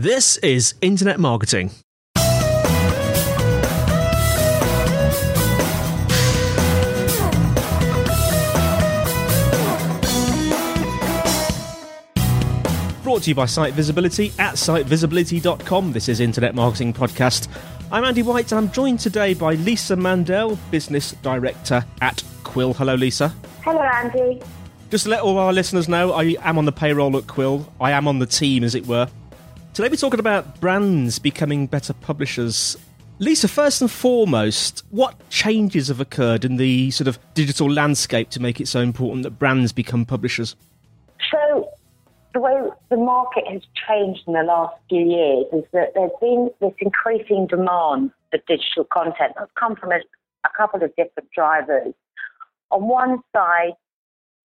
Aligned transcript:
This 0.00 0.36
is 0.36 0.76
Internet 0.80 1.18
Marketing. 1.18 1.72
Brought 13.02 13.22
to 13.22 13.30
you 13.30 13.34
by 13.34 13.46
Site 13.46 13.74
Visibility 13.74 14.30
at 14.38 14.54
sitevisibility.com. 14.54 15.92
This 15.92 16.08
is 16.08 16.20
Internet 16.20 16.54
Marketing 16.54 16.92
Podcast. 16.92 17.48
I'm 17.90 18.04
Andy 18.04 18.22
White 18.22 18.52
and 18.52 18.58
I'm 18.60 18.70
joined 18.70 19.00
today 19.00 19.34
by 19.34 19.54
Lisa 19.54 19.96
Mandel, 19.96 20.56
Business 20.70 21.10
Director 21.22 21.84
at 22.00 22.22
Quill. 22.44 22.72
Hello, 22.72 22.94
Lisa. 22.94 23.34
Hello, 23.64 23.80
Andy. 23.80 24.40
Just 24.90 25.04
to 25.04 25.10
let 25.10 25.22
all 25.22 25.38
our 25.38 25.52
listeners 25.52 25.88
know, 25.88 26.12
I 26.12 26.36
am 26.42 26.56
on 26.56 26.66
the 26.66 26.72
payroll 26.72 27.16
at 27.16 27.26
Quill. 27.26 27.66
I 27.80 27.90
am 27.90 28.06
on 28.06 28.20
the 28.20 28.26
team, 28.26 28.62
as 28.62 28.76
it 28.76 28.86
were. 28.86 29.08
Today 29.78 29.90
we're 29.90 29.94
talking 29.94 30.18
about 30.18 30.60
brands 30.60 31.20
becoming 31.20 31.68
better 31.68 31.92
publishers. 31.92 32.76
Lisa, 33.20 33.46
first 33.46 33.80
and 33.80 33.88
foremost, 33.88 34.82
what 34.90 35.14
changes 35.30 35.86
have 35.86 36.00
occurred 36.00 36.44
in 36.44 36.56
the 36.56 36.90
sort 36.90 37.06
of 37.06 37.16
digital 37.34 37.70
landscape 37.70 38.28
to 38.30 38.42
make 38.42 38.60
it 38.60 38.66
so 38.66 38.80
important 38.80 39.22
that 39.22 39.38
brands 39.38 39.72
become 39.72 40.04
publishers? 40.04 40.56
So, 41.30 41.70
the 42.34 42.40
way 42.40 42.60
the 42.90 42.96
market 42.96 43.46
has 43.46 43.62
changed 43.88 44.22
in 44.26 44.32
the 44.32 44.42
last 44.42 44.74
few 44.88 44.98
years 44.98 45.46
is 45.52 45.62
that 45.72 45.92
there's 45.94 46.10
been 46.20 46.50
this 46.60 46.74
increasing 46.80 47.46
demand 47.46 48.10
for 48.32 48.40
digital 48.48 48.82
content 48.92 49.34
that's 49.38 49.52
come 49.56 49.76
from 49.76 49.92
a, 49.92 50.00
a 50.44 50.50
couple 50.56 50.82
of 50.82 50.90
different 50.96 51.30
drivers. 51.32 51.94
On 52.72 52.88
one 52.88 53.20
side, 53.32 53.74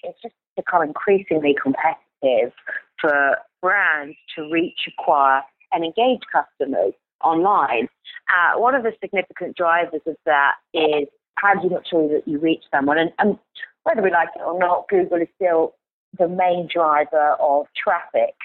it's 0.04 0.22
just 0.22 0.36
become 0.56 0.84
increasingly 0.84 1.56
competitive 1.60 2.54
for 3.02 3.40
brands 3.64 4.18
to 4.36 4.50
reach, 4.52 4.80
acquire, 4.88 5.42
and 5.72 5.86
engage 5.86 6.22
customers 6.32 6.94
online. 7.24 7.88
Uh, 8.30 8.60
one 8.60 8.76
of 8.76 8.84
the 8.84 8.92
significant 9.02 9.56
drivers 9.56 10.02
of 10.06 10.18
that 10.26 10.56
is 10.74 11.08
how 11.40 11.54
do 11.56 11.62
you 11.64 11.70
make 11.70 11.88
sure 11.90 12.08
that 12.10 12.28
you 12.28 12.38
reach 12.40 12.64
someone? 12.70 12.98
And, 12.98 13.12
and 13.20 13.40
whether 13.84 14.02
we 14.02 14.12
like 14.12 14.30
it 14.36 14.42
or 14.46 14.60
not, 14.60 14.88
Google 14.90 15.22
is 15.22 15.30
still 15.36 15.76
the 16.20 16.28
main 16.28 16.68
driver 16.72 17.36
of 17.40 17.66
traffic 17.82 18.36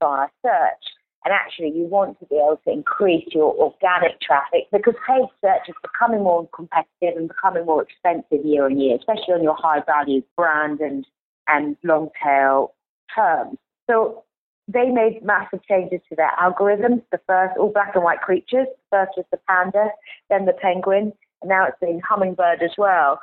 via 0.00 0.28
search. 0.42 0.84
And 1.24 1.34
actually, 1.34 1.72
you 1.76 1.84
want 1.84 2.18
to 2.20 2.26
be 2.26 2.36
able 2.36 2.60
to 2.64 2.70
increase 2.70 3.26
your 3.32 3.52
organic 3.54 4.20
traffic 4.20 4.68
because 4.72 4.94
paid 5.06 5.26
search 5.40 5.68
is 5.68 5.74
becoming 5.82 6.22
more 6.22 6.48
competitive 6.54 7.16
and 7.16 7.28
becoming 7.28 7.66
more 7.66 7.82
expensive 7.82 8.46
year 8.46 8.64
on 8.64 8.78
year, 8.78 8.96
especially 8.96 9.34
on 9.34 9.42
your 9.42 9.56
high 9.56 9.82
value 9.84 10.22
brand 10.36 10.80
and, 10.80 11.04
and 11.48 11.76
long 11.82 12.08
tail 12.22 12.72
terms. 13.14 13.58
So 13.90 14.24
they 14.68 14.90
made 14.90 15.24
massive 15.24 15.60
changes 15.64 16.00
to 16.10 16.14
their 16.14 16.30
algorithms. 16.40 17.02
The 17.10 17.20
first, 17.26 17.56
all 17.58 17.72
black 17.72 17.92
and 17.94 18.04
white 18.04 18.20
creatures. 18.20 18.66
First 18.90 19.12
was 19.16 19.24
the 19.30 19.38
panda, 19.48 19.88
then 20.28 20.44
the 20.44 20.52
penguin, 20.52 21.12
and 21.40 21.48
now 21.48 21.66
it's 21.66 21.78
been 21.80 22.00
hummingbird 22.06 22.62
as 22.62 22.72
well. 22.76 23.18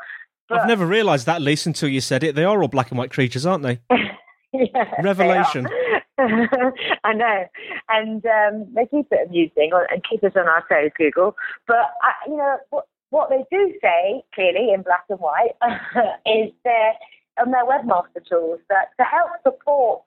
But, 0.49 0.59
I've 0.59 0.67
never 0.67 0.85
realised 0.85 1.25
that, 1.27 1.41
Lisa, 1.41 1.69
until 1.69 1.89
you 1.89 2.01
said 2.01 2.23
it. 2.23 2.35
They 2.35 2.43
are 2.43 2.61
all 2.61 2.67
black 2.67 2.89
and 2.89 2.97
white 2.97 3.11
creatures, 3.11 3.45
aren't 3.45 3.63
they? 3.63 3.79
yeah, 4.53 5.01
Revelation. 5.01 5.67
I 6.17 7.13
know, 7.13 7.45
and 7.89 8.25
um, 8.25 8.67
they 8.73 8.85
keep 8.87 9.07
it 9.11 9.27
amusing 9.27 9.71
and 9.91 10.03
keep 10.09 10.23
us 10.23 10.31
on 10.35 10.47
our 10.47 10.63
toes, 10.69 10.91
Google. 10.97 11.35
But 11.67 11.91
I, 12.01 12.13
you 12.27 12.37
know 12.37 12.57
what, 12.69 12.87
what 13.09 13.29
they 13.29 13.43
do 13.51 13.73
say 13.81 14.23
clearly 14.33 14.73
in 14.73 14.81
black 14.81 15.03
and 15.09 15.19
white 15.19 15.55
is 16.25 16.51
their 16.63 16.93
on 17.37 17.51
their 17.51 17.65
webmaster 17.65 18.25
tools 18.27 18.59
that 18.69 18.89
to 18.97 19.03
help 19.03 19.29
support 19.43 20.03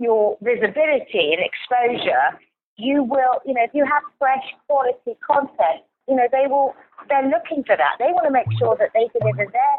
your 0.00 0.36
visibility 0.40 1.36
and 1.36 1.44
exposure, 1.44 2.40
you 2.76 3.04
will, 3.04 3.44
you 3.44 3.52
know, 3.54 3.62
if 3.62 3.70
you 3.74 3.84
have 3.84 4.02
fresh 4.18 4.42
quality 4.66 5.14
content, 5.20 5.84
you 6.08 6.16
know, 6.16 6.26
they 6.32 6.48
will, 6.48 6.74
they're 7.08 7.28
looking 7.28 7.62
for 7.62 7.76
that. 7.76 8.00
They 8.00 8.10
want 8.10 8.26
to 8.26 8.32
make 8.32 8.48
sure 8.58 8.74
that 8.80 8.90
they 8.96 9.06
deliver 9.12 9.44
their 9.52 9.76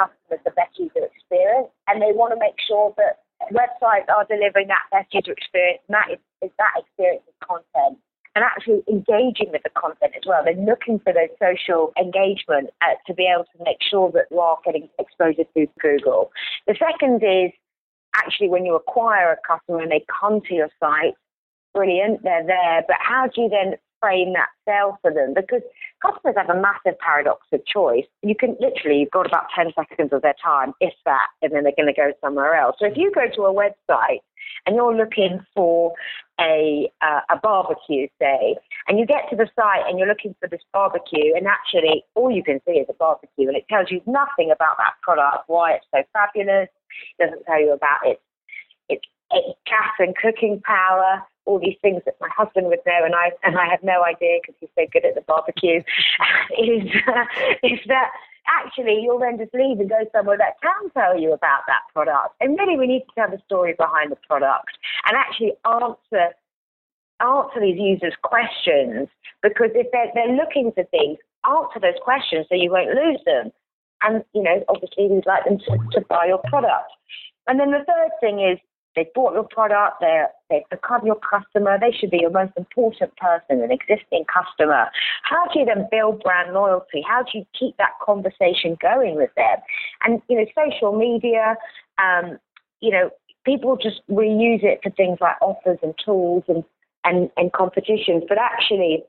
customers 0.00 0.40
the 0.44 0.50
best 0.56 0.72
user 0.80 1.04
experience 1.04 1.68
and 1.86 2.00
they 2.00 2.16
want 2.16 2.32
to 2.32 2.40
make 2.40 2.56
sure 2.66 2.96
that 2.96 3.20
websites 3.52 4.08
are 4.08 4.24
delivering 4.24 4.68
that 4.68 4.88
best 4.90 5.12
user 5.12 5.32
experience 5.32 5.84
and 5.88 5.94
that 5.94 6.08
is, 6.08 6.20
is 6.40 6.50
that 6.56 6.72
experience 6.80 7.22
of 7.28 7.36
content 7.44 8.00
and 8.34 8.44
actually 8.44 8.82
engaging 8.88 9.50
with 9.52 9.62
the 9.62 9.74
content 9.76 10.12
as 10.16 10.22
well. 10.24 10.42
They're 10.44 10.54
looking 10.54 11.00
for 11.00 11.12
those 11.12 11.34
social 11.36 11.92
engagement 11.98 12.70
uh, 12.80 12.94
to 13.06 13.14
be 13.14 13.26
able 13.26 13.44
to 13.56 13.58
make 13.64 13.82
sure 13.82 14.10
that 14.12 14.30
you 14.30 14.38
are 14.38 14.56
getting 14.64 14.88
exposure 14.98 15.44
through 15.52 15.68
Google. 15.80 16.30
The 16.66 16.76
second 16.78 17.22
is 17.22 17.50
actually 18.14 18.48
when 18.48 18.64
you 18.64 18.74
acquire 18.74 19.32
a 19.32 19.36
customer 19.46 19.80
and 19.80 19.90
they 19.90 20.04
come 20.20 20.40
to 20.48 20.54
your 20.54 20.70
site, 20.80 21.14
brilliant, 21.74 22.22
they're 22.22 22.46
there. 22.46 22.84
But 22.86 22.96
how 23.00 23.26
do 23.26 23.42
you 23.42 23.48
then 23.48 23.76
frame 24.00 24.32
that 24.32 24.48
sale 24.66 24.98
for 25.02 25.12
them? 25.12 25.34
Because 25.34 25.62
customers 26.04 26.34
have 26.36 26.50
a 26.50 26.60
massive 26.60 26.98
paradox 26.98 27.46
of 27.52 27.64
choice. 27.66 28.06
You 28.22 28.34
can 28.34 28.56
literally, 28.60 29.00
you've 29.00 29.10
got 29.10 29.26
about 29.26 29.46
10 29.54 29.72
seconds 29.74 30.12
of 30.12 30.22
their 30.22 30.34
time, 30.42 30.72
if 30.80 30.94
that, 31.04 31.28
and 31.42 31.52
then 31.52 31.64
they're 31.64 31.76
going 31.76 31.92
to 31.92 31.98
go 31.98 32.12
somewhere 32.20 32.54
else. 32.54 32.76
So 32.78 32.86
if 32.86 32.96
you 32.96 33.12
go 33.14 33.26
to 33.34 33.42
a 33.42 33.54
website 33.54 34.20
and 34.66 34.74
you're 34.74 34.96
looking 34.96 35.40
for 35.54 35.94
a, 36.40 36.90
uh, 37.02 37.20
a 37.30 37.36
barbecue, 37.42 38.08
say, 38.20 38.56
and 38.88 38.98
you 38.98 39.06
get 39.06 39.28
to 39.30 39.36
the 39.36 39.48
site 39.54 39.86
and 39.86 39.98
you're 39.98 40.08
looking 40.08 40.34
for 40.40 40.48
this 40.48 40.62
barbecue, 40.72 41.34
and 41.36 41.46
actually 41.46 42.04
all 42.14 42.30
you 42.30 42.42
can 42.42 42.60
see 42.66 42.72
is 42.72 42.86
a 42.88 42.94
barbecue, 42.94 43.48
and 43.48 43.56
it 43.56 43.68
tells 43.68 43.90
you 43.90 44.00
nothing 44.06 44.50
about 44.50 44.76
that 44.78 44.94
product, 45.02 45.44
why 45.46 45.72
it's 45.72 45.86
so 45.94 46.02
fabulous, 46.12 46.68
doesn't 47.18 47.44
tell 47.44 47.60
you 47.60 47.72
about 47.72 48.00
its 48.04 48.20
its, 48.88 49.04
its 49.30 49.58
gas 49.66 49.94
and 49.98 50.16
cooking 50.16 50.60
power, 50.64 51.22
all 51.46 51.58
these 51.58 51.76
things 51.82 52.02
that 52.04 52.16
my 52.20 52.28
husband 52.36 52.66
would 52.66 52.80
know, 52.86 53.04
and 53.04 53.14
I 53.14 53.32
and 53.42 53.58
I 53.58 53.66
have 53.68 53.82
no 53.82 54.02
idea 54.04 54.38
because 54.40 54.56
he's 54.60 54.70
so 54.76 54.86
good 54.92 55.04
at 55.04 55.14
the 55.14 55.22
barbecue. 55.22 55.80
is 56.58 56.88
uh, 57.06 57.24
is 57.62 57.80
that 57.86 58.10
actually 58.48 59.00
you'll 59.02 59.18
then 59.18 59.38
just 59.38 59.54
leave 59.54 59.78
and 59.80 59.88
go 59.88 60.02
somewhere 60.12 60.38
that 60.38 60.60
can 60.60 60.90
tell 60.90 61.18
you 61.18 61.32
about 61.32 61.62
that 61.66 61.82
product. 61.92 62.34
And 62.40 62.58
really, 62.58 62.78
we 62.78 62.86
need 62.86 63.00
to 63.00 63.14
tell 63.14 63.30
the 63.30 63.42
story 63.46 63.74
behind 63.76 64.10
the 64.10 64.18
product 64.28 64.70
and 65.06 65.16
actually 65.16 65.52
answer 65.64 66.34
answer 67.20 67.60
these 67.60 67.78
users' 67.78 68.16
questions 68.22 69.08
because 69.42 69.70
if 69.74 69.86
they're, 69.92 70.10
they're 70.14 70.36
looking 70.36 70.72
for 70.72 70.84
things, 70.84 71.18
answer 71.44 71.80
those 71.80 72.00
questions 72.02 72.46
so 72.48 72.54
you 72.54 72.70
won't 72.70 72.90
lose 72.90 73.20
them. 73.26 73.52
And, 74.02 74.24
you 74.34 74.42
know, 74.42 74.64
obviously 74.68 75.08
we'd 75.08 75.26
like 75.26 75.44
them 75.44 75.58
to, 75.58 75.78
to 75.92 76.06
buy 76.08 76.26
your 76.26 76.40
product. 76.48 76.90
And 77.46 77.58
then 77.58 77.70
the 77.70 77.84
third 77.86 78.10
thing 78.20 78.40
is 78.40 78.58
they've 78.96 79.12
bought 79.14 79.34
your 79.34 79.44
product, 79.44 79.98
they're, 80.00 80.28
they've 80.48 80.68
become 80.70 81.04
your 81.04 81.18
customer, 81.18 81.78
they 81.78 81.92
should 81.92 82.10
be 82.10 82.18
your 82.20 82.30
most 82.30 82.52
important 82.56 83.16
person, 83.16 83.62
an 83.62 83.70
existing 83.70 84.24
customer. 84.24 84.86
How 85.22 85.46
do 85.52 85.60
you 85.60 85.66
then 85.66 85.88
build 85.90 86.22
brand 86.22 86.52
loyalty? 86.52 87.04
How 87.06 87.22
do 87.22 87.38
you 87.38 87.44
keep 87.58 87.76
that 87.76 87.92
conversation 88.02 88.76
going 88.80 89.16
with 89.16 89.30
them? 89.36 89.58
And, 90.04 90.22
you 90.28 90.38
know, 90.38 90.46
social 90.56 90.96
media, 90.96 91.56
um, 91.98 92.38
you 92.80 92.90
know, 92.90 93.10
people 93.44 93.76
just 93.76 94.00
reuse 94.10 94.62
it 94.62 94.80
for 94.82 94.90
things 94.90 95.18
like 95.20 95.36
offers 95.40 95.78
and 95.82 95.94
tools 96.04 96.44
and, 96.48 96.64
and, 97.04 97.30
and 97.36 97.52
competitions, 97.52 98.24
but 98.28 98.38
actually 98.38 99.04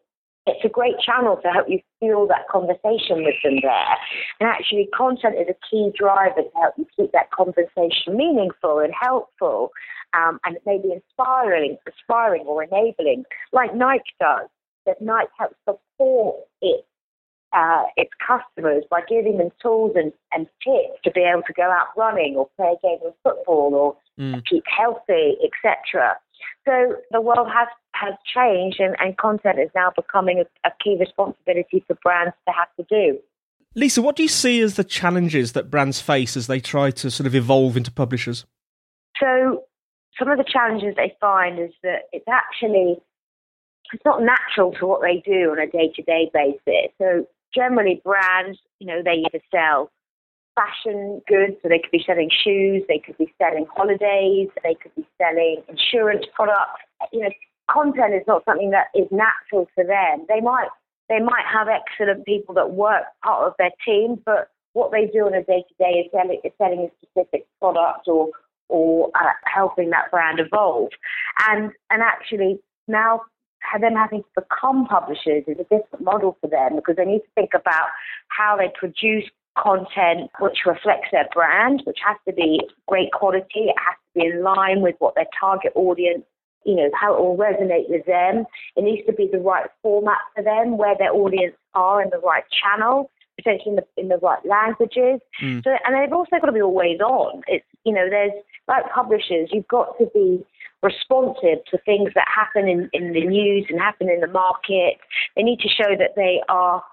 it's 0.48 0.66
a 0.66 0.70
great 0.70 1.00
channel 1.00 1.38
to 1.44 1.48
help 1.50 1.68
you 1.70 1.80
fuel 2.00 2.28
that 2.28 2.48
conversation 2.50 3.24
with 3.24 3.36
them 3.44 3.60
there. 3.62 3.96
And 4.40 4.50
actually, 4.50 4.90
content 4.96 5.36
is 5.36 5.48
a 5.50 5.58
key 5.70 5.92
driver 5.98 6.42
to 6.42 6.50
help 6.60 6.74
you 6.78 6.88
keep 6.98 7.12
that 7.12 7.32
conversation 7.32 8.18
meaningful 8.18 8.80
and 8.80 8.94
helpful, 9.00 9.72
um, 10.14 10.40
and 10.46 10.58
maybe 10.66 10.92
inspiring, 10.92 11.78
inspiring 11.86 12.44
or 12.48 12.64
enabling, 12.64 13.26
like 13.52 13.76
Nike 13.76 14.04
does. 14.20 14.48
That 14.88 15.00
Nike 15.00 15.30
helps 15.38 15.58
support 15.64 16.38
its 16.60 16.88
uh, 17.54 17.84
its 17.98 18.12
customers 18.26 18.84
by 18.90 19.02
giving 19.08 19.38
them 19.38 19.50
tools 19.62 19.92
and, 19.96 20.12
and 20.32 20.48
tips 20.64 21.00
to 21.04 21.12
be 21.12 21.22
able 21.22 21.44
to 21.44 21.54
go 21.54 21.64
out 21.64 21.88
running 21.98 22.36
or 22.36 22.50
play 22.56 22.74
a 22.74 22.88
game 22.88 23.00
of 23.06 23.14
football 23.24 23.76
or 23.76 23.98
mm. 24.18 24.42
keep 24.48 24.64
healthy, 24.66 25.36
etc. 25.44 26.16
So 26.66 26.96
the 27.12 27.22
world 27.22 27.48
has, 27.54 27.68
has 27.94 28.14
changed 28.34 28.80
and, 28.80 28.96
and 29.00 29.18
content 29.18 29.60
is 29.60 29.70
now 29.76 29.92
becoming 29.96 30.40
a, 30.40 30.68
a 30.68 30.72
key 30.84 30.98
responsibility 31.00 31.84
for 31.88 31.96
brands 32.04 32.36
to 32.48 32.54
have 32.54 32.68
to 32.78 32.86
do. 32.90 33.20
Lisa, 33.76 34.02
what 34.02 34.16
do 34.16 34.24
you 34.24 34.30
see 34.30 34.60
as 34.62 34.76
the 34.76 34.84
challenges 34.84 35.54
that 35.54 35.72
brands 35.72 36.02
face 36.02 36.36
as 36.36 36.48
they 36.48 36.60
try 36.60 36.92
to 36.92 37.10
sort 37.10 37.26
of 37.28 37.36
evolve 37.36 37.78
into 37.78 37.92
publishers? 37.92 38.46
So 39.20 39.64
some 40.20 40.30
of 40.30 40.38
the 40.38 40.44
challenges 40.44 40.96
they 40.98 41.16
find 41.22 41.60
is 41.60 41.72
that 41.84 42.04
it's 42.12 42.28
actually 42.28 42.98
it's 43.94 44.06
not 44.06 44.22
natural 44.22 44.72
to 44.74 44.88
what 44.88 45.02
they 45.02 45.22
do 45.26 45.52
on 45.52 45.60
a 45.60 45.68
day-to-day 45.68 46.32
basis. 46.34 46.92
So 46.98 47.28
generally 47.54 48.02
brands, 48.04 48.58
you 48.80 48.88
know, 48.88 49.02
they 49.04 49.24
either 49.26 49.44
sell 49.52 49.92
fashion 50.56 51.22
goods, 51.28 51.56
so 51.62 51.70
they 51.70 51.80
could 51.80 51.92
be 51.92 52.04
selling 52.06 52.30
shoes, 52.30 52.84
they 52.88 53.00
could 53.00 53.18
be 53.18 53.34
selling 53.38 53.66
holidays, 53.76 54.50
they 54.64 54.76
could 54.76 54.94
be 54.96 55.08
selling 55.18 55.64
insurance 55.68 56.26
products. 56.34 56.82
You 57.12 57.22
know, 57.22 57.30
content 57.70 58.14
is 58.14 58.24
not 58.28 58.44
something 58.46 58.72
that 58.72 58.88
is 58.96 59.08
natural 59.12 59.68
to 59.78 59.84
them. 59.84 60.26
They 60.28 60.42
might 60.42 60.68
they 61.10 61.20
might 61.20 61.46
have 61.52 61.68
excellent 61.68 62.26
people 62.26 62.56
that 62.56 62.72
work 62.72 63.04
part 63.24 63.48
of 63.48 63.54
their 63.58 63.72
team, 63.86 64.22
but 64.26 64.50
what 64.74 64.92
they 64.92 65.08
do 65.08 65.26
on 65.26 65.34
a 65.34 65.44
day 65.44 65.64
to 65.68 65.76
day 65.78 66.00
is 66.00 66.12
selling 66.12 66.40
is 66.44 66.52
selling 66.58 66.90
a 66.90 67.06
specific 67.06 67.46
product 67.60 68.08
or 68.08 68.30
or 68.70 69.12
uh, 69.16 69.34
helping 69.46 69.90
that 69.90 70.10
brand 70.12 70.40
evolve. 70.40 70.90
And 71.50 71.72
and 71.90 72.02
actually, 72.02 72.60
now 72.88 73.22
them 73.80 73.96
having 73.96 74.24
to 74.24 74.42
become 74.42 74.86
publishers 74.86 75.44
is 75.48 75.58
a 75.60 75.64
different 75.64 76.02
model 76.02 76.38
for 76.42 76.48
them 76.48 76.76
because 76.76 76.96
they 76.98 77.06
need 77.06 77.20
to 77.20 77.32
think 77.36 77.52
about 77.54 77.88
how 78.28 78.58
they 78.58 78.72
produce 78.78 79.30
content 79.58 80.32
which 80.40 80.60
reflects 80.66 81.10
their 81.12 81.28
brand, 81.34 81.82
which 81.86 82.00
has 82.06 82.18
to 82.28 82.34
be 82.34 82.62
great 82.88 83.12
quality. 83.12 83.68
It 83.70 83.76
has 83.78 83.96
to 83.96 84.20
be 84.20 84.26
in 84.28 84.44
line 84.44 84.82
with 84.82 84.96
what 85.00 85.16
their 85.16 85.28
target 85.40 85.74
audience, 85.76 86.24
you 86.66 86.76
know, 86.76 86.90
how 87.00 87.14
it 87.14 87.20
will 87.20 87.38
resonate 87.38 87.90
with 87.90 88.06
them. 88.06 88.46
It 88.76 88.84
needs 88.84 89.06
to 89.08 89.14
be 89.14 89.30
the 89.32 89.40
right 89.40 89.70
format 89.82 90.20
for 90.36 90.44
them, 90.44 90.78
where 90.78 90.96
their 90.98 91.14
audience 91.14 91.56
are 91.74 92.02
in 92.02 92.10
the 92.10 92.20
right 92.20 92.44
channel, 92.52 93.12
potentially 93.38 93.72
in 93.72 93.76
the, 93.76 93.86
in 93.98 94.08
the 94.10 94.18
right 94.18 94.44
languages. 94.46 95.20
Mm. 95.42 95.64
So, 95.64 95.72
and 95.86 95.96
they've 95.96 96.14
also 96.14 96.38
got 96.40 96.48
to 96.48 96.52
be 96.52 96.62
always 96.62 97.00
on. 97.00 97.42
It's, 97.48 97.66
you 97.84 97.94
know, 97.94 98.10
there's 98.10 98.34
like 98.68 98.90
publishers, 98.94 99.50
you've 99.52 99.68
got 99.68 99.98
to 99.98 100.06
be 100.14 100.46
responsive 100.84 101.64
to 101.70 101.78
things 101.86 102.10
that 102.16 102.28
happen 102.34 102.68
in, 102.68 102.90
in 102.94 103.14
the 103.14 103.26
news 103.26 103.66
and 103.70 103.80
happen 103.80 104.10
in 104.10 104.20
the 104.20 104.28
market. 104.28 104.98
They 105.36 105.44
need 105.44 105.60
to 105.60 105.70
show 105.70 105.96
that 105.98 106.16
they 106.16 106.42
are 106.50 106.84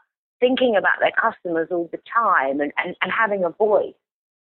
thinking 0.41 0.77
about 0.77 1.01
their 1.01 1.13
customers 1.13 1.69
all 1.71 1.89
the 1.93 2.01
time 2.13 2.61
and, 2.61 2.73
and, 2.79 2.97
and 3.03 3.13
having 3.13 3.45
a 3.45 3.51
voice 3.51 3.95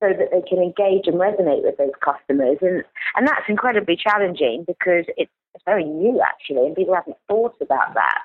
so 0.02 0.08
that 0.10 0.30
they 0.30 0.42
can 0.48 0.62
engage 0.62 1.06
and 1.06 1.16
resonate 1.16 1.62
with 1.62 1.76
those 1.76 1.96
customers. 2.04 2.58
And, 2.60 2.84
and 3.16 3.26
that's 3.26 3.48
incredibly 3.48 3.96
challenging 3.96 4.64
because 4.66 5.04
it's, 5.16 5.30
it's 5.54 5.64
very 5.64 5.84
new, 5.84 6.20
actually, 6.22 6.66
and 6.66 6.76
people 6.76 6.94
haven't 6.94 7.16
thought 7.26 7.54
about 7.60 7.94
that. 7.94 8.22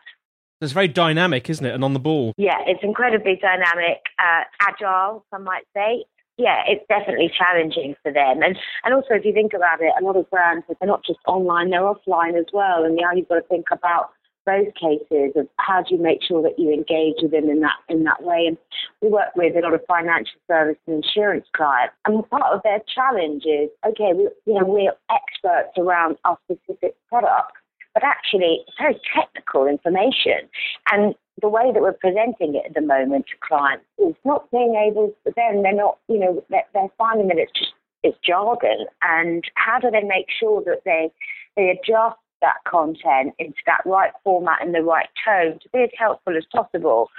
It's 0.61 0.71
very 0.71 0.87
dynamic, 0.87 1.49
isn't 1.49 1.65
it? 1.65 1.73
And 1.73 1.83
on 1.83 1.93
the 1.93 1.99
ball. 1.99 2.33
Yeah, 2.37 2.57
it's 2.65 2.83
incredibly 2.83 3.35
dynamic, 3.41 3.99
uh, 4.19 4.43
agile, 4.61 5.25
some 5.29 5.43
might 5.43 5.65
say. 5.75 6.05
Yeah, 6.37 6.63
it's 6.67 6.85
definitely 6.87 7.31
challenging 7.37 7.95
for 8.01 8.11
them. 8.11 8.41
And 8.41 8.57
and 8.83 8.93
also, 8.93 9.13
if 9.13 9.25
you 9.25 9.33
think 9.33 9.53
about 9.53 9.81
it, 9.81 9.93
a 9.99 10.03
lot 10.03 10.15
of 10.15 10.29
brands, 10.31 10.65
they're 10.67 10.87
not 10.87 11.05
just 11.05 11.19
online, 11.27 11.69
they're 11.69 11.81
offline 11.81 12.39
as 12.39 12.47
well. 12.51 12.85
And 12.85 12.95
now 12.95 13.11
you've 13.13 13.27
got 13.27 13.35
to 13.35 13.47
think 13.49 13.65
about 13.71 14.11
both 14.45 14.73
cases 14.75 15.33
of 15.35 15.47
how 15.57 15.81
do 15.81 15.95
you 15.95 16.01
make 16.01 16.23
sure 16.23 16.41
that 16.43 16.57
you 16.57 16.71
engage 16.71 17.15
with 17.21 17.31
them 17.31 17.49
in 17.49 17.61
that 17.61 17.77
in 17.89 18.03
that 18.03 18.23
way. 18.23 18.45
And 18.47 18.57
we 19.01 19.09
work 19.09 19.35
with 19.35 19.55
a 19.55 19.59
lot 19.59 19.73
of 19.73 19.81
financial 19.87 20.39
service 20.47 20.77
and 20.87 21.03
insurance 21.03 21.45
clients, 21.55 21.95
and 22.05 22.27
part 22.29 22.53
of 22.53 22.61
their 22.63 22.81
challenge 22.93 23.43
is 23.45 23.69
okay, 23.87 24.13
we, 24.13 24.29
you 24.45 24.59
know, 24.59 24.65
we're 24.65 24.93
experts 25.09 25.77
around 25.77 26.17
our 26.25 26.37
specific 26.45 26.95
product, 27.09 27.53
but 27.93 28.03
actually 28.03 28.63
it's 28.67 28.77
very 28.79 28.99
technical 29.15 29.67
information, 29.67 30.49
and 30.91 31.15
the 31.41 31.49
way 31.49 31.71
that 31.73 31.81
we're 31.81 31.93
presenting 31.93 32.55
it 32.55 32.63
at 32.67 32.73
the 32.75 32.81
moment 32.81 33.25
to 33.27 33.35
clients 33.41 33.85
is 33.97 34.13
not 34.23 34.49
being 34.51 34.75
able. 34.75 35.13
Then 35.35 35.63
they're 35.63 35.73
not, 35.73 35.97
you 36.07 36.19
know, 36.19 36.43
they're, 36.49 36.63
they're 36.73 36.87
finding 36.97 37.27
that 37.29 37.37
it's 37.37 37.51
just 37.53 37.73
it's 38.03 38.17
jargon, 38.23 38.85
and 39.01 39.43
how 39.55 39.79
do 39.79 39.89
they 39.89 40.03
make 40.03 40.27
sure 40.39 40.61
that 40.65 40.81
they 40.85 41.11
they 41.55 41.69
adjust 41.69 42.17
that 42.43 42.57
content 42.69 43.33
into 43.39 43.57
that 43.65 43.81
right 43.85 44.11
format 44.23 44.61
and 44.61 44.75
the 44.75 44.83
right 44.83 45.07
tone 45.25 45.57
to 45.63 45.69
be 45.73 45.79
as 45.79 45.89
helpful 45.97 46.37
as 46.37 46.43
possible. 46.53 47.09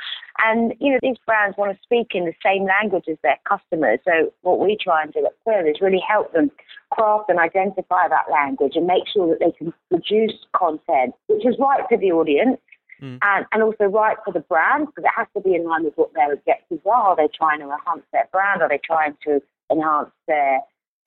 And, 0.45 0.75
you 0.81 0.93
know, 0.93 0.99
these 1.01 1.17
brands 1.27 1.57
want 1.57 1.73
to 1.73 1.83
speak 1.83 2.09
in 2.15 2.27
the 2.27 2.35
same 2.45 2.67
language 2.67 3.05
as 3.11 3.17
their 3.23 3.39
customers. 3.49 4.01
So 4.05 4.33
what 4.43 4.61
we 4.61 4.77
try 4.77 5.03
and 5.03 5.13
do 5.13 5.25
at 5.25 5.33
Quill 5.43 5.67
is 5.67 5.81
really 5.81 6.03
help 6.07 6.33
them 6.33 6.51
craft 6.91 7.31
and 7.31 7.39
identify 7.39 8.09
that 8.09 8.31
language 8.31 8.77
and 8.77 8.87
make 8.87 9.05
sure 9.13 9.29
that 9.29 9.41
they 9.41 9.53
can 9.53 9.73
produce 9.91 10.35
content 10.57 11.15
which 11.27 11.45
is 11.45 11.57
right 11.59 11.83
for 11.89 11.99
the 11.99 12.13
audience 12.13 12.61
mm. 13.03 13.19
and, 13.23 13.47
and 13.51 13.63
also 13.63 13.85
right 13.85 14.17
for 14.25 14.33
the 14.33 14.41
brand 14.41 14.87
because 14.87 15.05
it 15.05 15.15
has 15.17 15.27
to 15.35 15.41
be 15.41 15.55
in 15.55 15.65
line 15.65 15.85
with 15.85 15.95
what 15.97 16.13
their 16.15 16.33
objectives 16.33 16.83
are. 16.87 17.11
Are 17.11 17.17
they 17.17 17.29
trying 17.35 17.61
to 17.61 17.67
enhance 17.67 18.05
their 18.13 18.29
brand? 18.31 18.63
Are 18.63 18.69
they 18.69 18.81
trying 18.85 19.17
to 19.27 19.41
enhance 19.71 20.11
their 20.29 20.61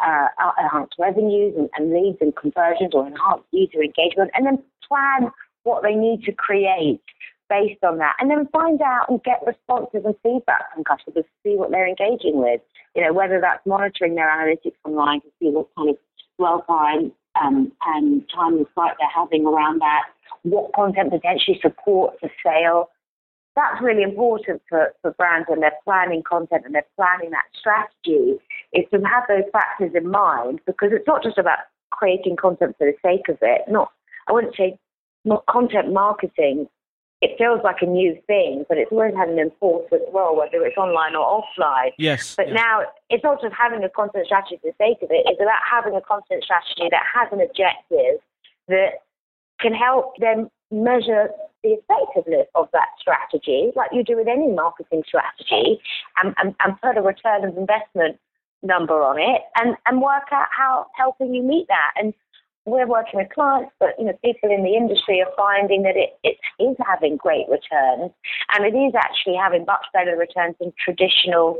uh, 0.05 0.27
revenues 0.99 1.53
and, 1.57 1.69
and 1.77 1.94
leads 1.94 2.17
and 2.21 2.35
conversions 2.35 2.91
or 2.94 3.07
enhance 3.07 3.44
user 3.51 3.81
engagement, 3.81 4.31
and 4.33 4.45
then 4.45 4.63
plan 4.88 5.31
what 5.63 5.83
they 5.83 5.95
need 5.95 6.23
to 6.23 6.31
create 6.31 7.01
based 7.49 7.83
on 7.83 7.97
that, 7.97 8.13
and 8.19 8.29
then 8.29 8.47
find 8.51 8.81
out 8.81 9.05
and 9.09 9.23
get 9.23 9.39
responses 9.45 10.01
and 10.05 10.15
feedback 10.21 10.73
from 10.73 10.83
customers 10.83 11.23
to 11.23 11.31
see 11.44 11.55
what 11.55 11.71
they're 11.71 11.88
engaging 11.88 12.41
with. 12.41 12.61
You 12.95 13.03
know, 13.03 13.13
whether 13.13 13.39
that's 13.39 13.65
monitoring 13.65 14.15
their 14.15 14.27
analytics 14.27 14.75
online 14.83 15.21
to 15.21 15.27
see 15.39 15.49
what 15.49 15.67
kind 15.77 15.89
of 15.91 15.97
dwell 16.38 16.63
time 16.67 17.11
um, 17.41 17.71
and 17.85 18.23
time 18.33 18.57
and 18.57 18.65
site 18.75 18.95
they're 19.00 19.09
having 19.15 19.45
around 19.45 19.79
that, 19.79 20.03
what 20.43 20.73
content 20.73 21.11
potentially 21.11 21.59
supports 21.61 22.17
a 22.23 22.29
sale. 22.43 22.89
That's 23.55 23.81
really 23.81 24.03
important 24.03 24.61
for, 24.69 24.93
for 25.01 25.11
brands 25.11 25.47
when 25.50 25.61
they're 25.61 25.71
planning 25.83 26.23
content 26.23 26.63
and 26.65 26.75
they're 26.75 26.85
planning 26.95 27.31
that 27.31 27.45
strategy 27.57 28.39
is 28.73 28.85
to 28.91 28.99
have 29.01 29.23
those 29.27 29.49
factors 29.51 29.91
in 29.95 30.09
mind 30.09 30.59
because 30.65 30.89
it's 30.91 31.07
not 31.07 31.23
just 31.23 31.37
about 31.37 31.59
creating 31.91 32.35
content 32.35 32.75
for 32.77 32.85
the 32.85 32.97
sake 33.01 33.29
of 33.29 33.37
it. 33.41 33.61
Not, 33.69 33.91
I 34.27 34.33
wouldn't 34.33 34.55
say 34.55 34.77
not 35.25 35.45
content 35.47 35.93
marketing. 35.93 36.67
It 37.21 37.31
feels 37.37 37.61
like 37.63 37.77
a 37.81 37.85
new 37.87 38.15
thing, 38.27 38.65
but 38.69 38.77
it's 38.77 38.91
always 38.91 39.15
had 39.15 39.29
an 39.29 39.39
important 39.39 40.03
role, 40.13 40.37
whether 40.37 40.63
it's 40.65 40.77
online 40.77 41.15
or 41.15 41.41
offline. 41.41 41.91
Yes. 41.97 42.35
But 42.35 42.49
yes. 42.49 42.55
now 42.55 42.81
it's 43.09 43.23
not 43.23 43.41
just 43.41 43.55
having 43.57 43.83
a 43.83 43.89
content 43.89 44.27
strategy 44.27 44.59
for 44.61 44.69
the 44.69 44.77
sake 44.77 45.01
of 45.01 45.09
it. 45.09 45.25
It's 45.25 45.41
about 45.41 45.61
having 45.69 45.95
a 45.95 46.01
content 46.01 46.43
strategy 46.43 46.89
that 46.91 47.03
has 47.15 47.27
an 47.31 47.41
objective 47.41 48.21
that 48.67 49.01
can 49.59 49.73
help 49.73 50.17
them 50.17 50.49
measure 50.69 51.29
the 51.63 51.77
effectiveness 51.81 52.47
of 52.53 52.69
that 52.73 52.89
strategy, 52.99 53.71
like 53.75 53.89
you 53.91 54.03
do 54.03 54.15
with 54.15 54.27
any 54.27 54.47
marketing 54.47 55.03
strategy, 55.07 55.81
and, 56.21 56.35
and, 56.37 56.55
and 56.63 56.79
put 56.81 56.97
a 56.97 57.01
return 57.01 57.43
of 57.43 57.57
investment 57.57 58.19
number 58.63 59.01
on 59.01 59.19
it 59.19 59.42
and, 59.56 59.75
and 59.86 60.01
work 60.01 60.27
out 60.31 60.48
how 60.56 60.88
helping 60.95 61.33
you 61.33 61.44
meet 61.44 61.68
that. 61.68 61.92
And 61.95 62.13
we're 62.65 62.88
working 62.88 63.19
with 63.19 63.30
clients, 63.33 63.71
but 63.80 63.95
you 63.98 64.06
know, 64.06 64.13
people 64.24 64.51
in 64.51 64.63
the 64.63 64.75
industry 64.75 65.21
are 65.21 65.31
finding 65.38 65.83
that 65.83 65.95
it, 65.95 66.19
it 66.24 66.38
is 66.62 66.75
having 66.86 67.15
great 67.15 67.48
returns, 67.50 68.12
and 68.54 68.65
it 68.65 68.77
is 68.77 68.94
actually 68.94 69.36
having 69.36 69.65
much 69.65 69.86
better 69.94 70.18
returns 70.18 70.56
than 70.59 70.74
traditional 70.77 71.57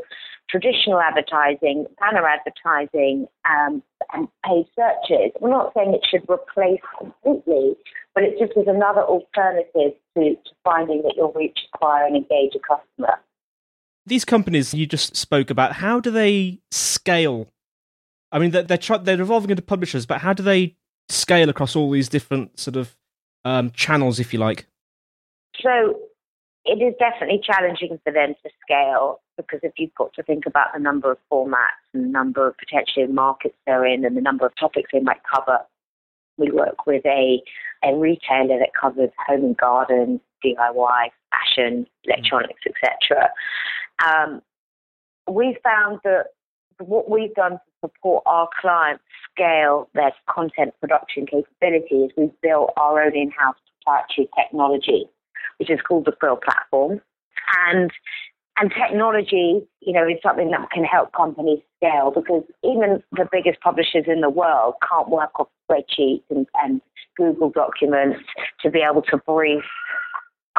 traditional 0.50 1.00
advertising, 1.00 1.86
banner 2.00 2.26
advertising, 2.26 3.28
um, 3.50 3.84
and 4.14 4.28
paid 4.46 4.66
searches. 4.76 5.32
We're 5.42 5.50
not 5.50 5.74
saying 5.76 5.94
it 5.94 6.08
should 6.10 6.24
replace 6.30 6.80
completely, 6.98 7.76
but 8.16 8.24
it 8.24 8.40
just 8.40 8.58
is 8.58 8.68
another 8.68 9.02
alternative 9.02 9.94
to, 10.16 10.36
to 10.36 10.52
finding 10.64 11.02
that 11.04 11.16
you'll 11.18 11.34
reach, 11.34 11.60
acquire, 11.74 12.06
and 12.06 12.16
engage 12.16 12.54
a 12.56 12.60
customer 12.60 13.20
these 14.07 14.25
companies 14.25 14.74
you 14.74 14.86
just 14.86 15.15
spoke 15.15 15.50
about, 15.50 15.74
how 15.74 16.00
do 16.00 16.09
they 16.09 16.59
scale? 16.71 17.48
I 18.31 18.39
mean, 18.39 18.51
they're 18.51 18.63
they're, 18.63 18.77
they're 18.77 19.21
evolving 19.21 19.51
into 19.51 19.62
publishers, 19.62 20.06
but 20.06 20.21
how 20.21 20.33
do 20.33 20.44
they 20.44 20.75
scale 21.09 21.50
across 21.50 21.75
all 21.75 21.92
these 21.92 22.09
different 22.09 22.59
sort 22.59 22.75
of 22.75 22.95
um, 23.45 23.71
channels, 23.71 24.19
if 24.19 24.33
you 24.33 24.39
like? 24.39 24.65
So 25.62 25.99
it 26.66 26.81
is 26.81 26.94
definitely 26.99 27.42
challenging 27.44 27.99
for 28.04 28.11
them 28.11 28.35
to 28.44 28.49
scale 28.61 29.21
because 29.37 29.59
if 29.64 29.73
you've 29.78 29.94
got 29.95 30.14
to 30.14 30.23
think 30.23 30.45
about 30.45 30.68
the 30.73 30.80
number 30.80 31.11
of 31.11 31.18
formats 31.31 31.85
and 31.94 32.06
the 32.06 32.09
number 32.09 32.47
of 32.47 32.56
potentially 32.57 33.07
markets 33.07 33.56
they're 33.66 33.85
in 33.85 34.04
and 34.04 34.18
the 34.18 34.21
number 34.21 34.45
of 34.45 34.52
topics 34.59 34.90
they 34.92 34.99
might 34.99 35.21
cover. 35.33 35.59
We 36.37 36.52
work 36.52 36.85
with 36.85 37.06
a, 37.06 37.42
a 37.83 37.95
retailer 37.95 38.59
that 38.59 38.71
covers 38.80 39.09
home 39.28 39.44
and 39.44 39.57
garden, 39.57 40.19
DIY, 40.44 41.09
fashion, 41.31 41.86
electronics, 42.04 42.62
etc. 42.66 43.30
Um, 44.06 44.42
we 45.30 45.57
found 45.64 46.00
that 46.04 46.28
what 46.80 47.10
we've 47.10 47.34
done 47.34 47.54
to 47.54 47.60
support 47.81 48.24
our 48.26 48.48
clients 48.60 49.04
scale 49.34 49.90
their 49.94 50.14
content 50.30 50.74
production 50.80 51.26
capabilities, 51.26 52.12
we've 52.18 52.42
built 52.42 52.72
our 52.78 53.02
own 53.02 53.16
in-house 53.16 53.56
proprietary 53.84 54.30
technology, 54.38 55.06
which 55.57 55.69
is 55.69 55.80
called 55.88 56.06
the 56.06 56.12
Quill 56.12 56.38
platform. 56.38 57.02
And 57.68 57.92
and 58.60 58.72
technology, 58.72 59.62
you 59.81 59.94
know, 59.94 60.07
is 60.07 60.18
something 60.24 60.50
that 60.50 60.69
can 60.72 60.84
help 60.84 61.14
companies 61.14 61.60
scale 61.78 62.12
because 62.12 62.44
even 62.64 63.04
the 63.12 63.28
biggest 63.31 63.60
publishers 63.62 64.06
in 64.07 64.22
the 64.22 64.31
world 64.31 64.74
can't 64.90 65.10
work 65.10 65.40
off 65.40 65.48
spreadsheets 65.69 66.24
and, 66.31 66.48
and 66.56 66.81
Google 67.16 67.52
documents 67.52 68.19
to 68.62 68.72
be 68.72 68.80
able 68.80 69.04
to 69.04 69.18
brief 69.18 69.64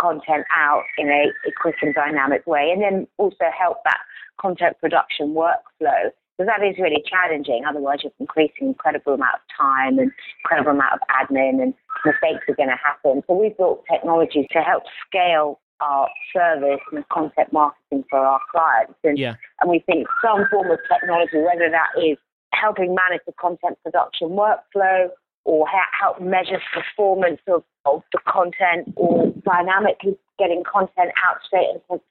content 0.01 0.45
out 0.57 0.85
in 0.97 1.09
a, 1.09 1.27
a 1.49 1.53
quick 1.61 1.77
and 1.83 1.95
dynamic 1.95 2.47
way, 2.47 2.71
and 2.73 2.83
then 2.83 3.07
also 3.17 3.47
help 3.57 3.79
that 3.85 3.99
content 4.41 4.77
production 4.81 5.35
workflow 5.35 6.11
because 6.39 6.47
that 6.47 6.65
is 6.65 6.77
really 6.79 7.03
challenging. 7.05 7.65
Otherwise, 7.69 7.99
you're 8.03 8.13
increasing 8.21 8.69
incredible 8.69 9.15
amount 9.15 9.35
of 9.35 9.41
time 9.59 9.99
and 9.99 10.13
incredible 10.45 10.71
amount 10.71 10.93
of 10.95 11.01
admin, 11.11 11.61
and 11.61 11.75
mistakes 12.05 12.45
are 12.49 12.55
going 12.55 12.69
to 12.69 12.79
happen. 12.79 13.23
So 13.27 13.35
we've 13.35 13.57
built 13.57 13.85
technologies 13.91 14.47
to 14.53 14.61
help 14.61 14.85
scale 15.07 15.59
our 15.81 16.09
service 16.33 16.81
and 16.93 17.09
content 17.09 17.53
marketing 17.53 18.05
for 18.11 18.19
our 18.19 18.41
clients. 18.51 18.95
And, 19.03 19.19
yeah. 19.19 19.35
and 19.61 19.71
we 19.71 19.81
think 19.81 20.07
some 20.25 20.47
form 20.51 20.71
of 20.71 20.79
technology, 20.89 21.39
whether 21.39 21.71
that 21.71 21.91
is 22.01 22.19
helping 22.53 22.95
manage 22.95 23.23
the 23.27 23.33
content 23.33 23.79
production 23.83 24.31
workflow 24.31 25.09
or 25.49 25.67
help 25.99 26.21
measure 26.21 26.61
performance 26.75 27.41
of, 27.49 27.65
of 27.87 28.03
the 28.13 28.19
content 28.29 28.93
or 28.97 29.33
dynamically 29.47 30.15
getting 30.39 30.63
content 30.71 31.11
out 31.27 31.39
straight 31.43 31.69
into 31.73 32.03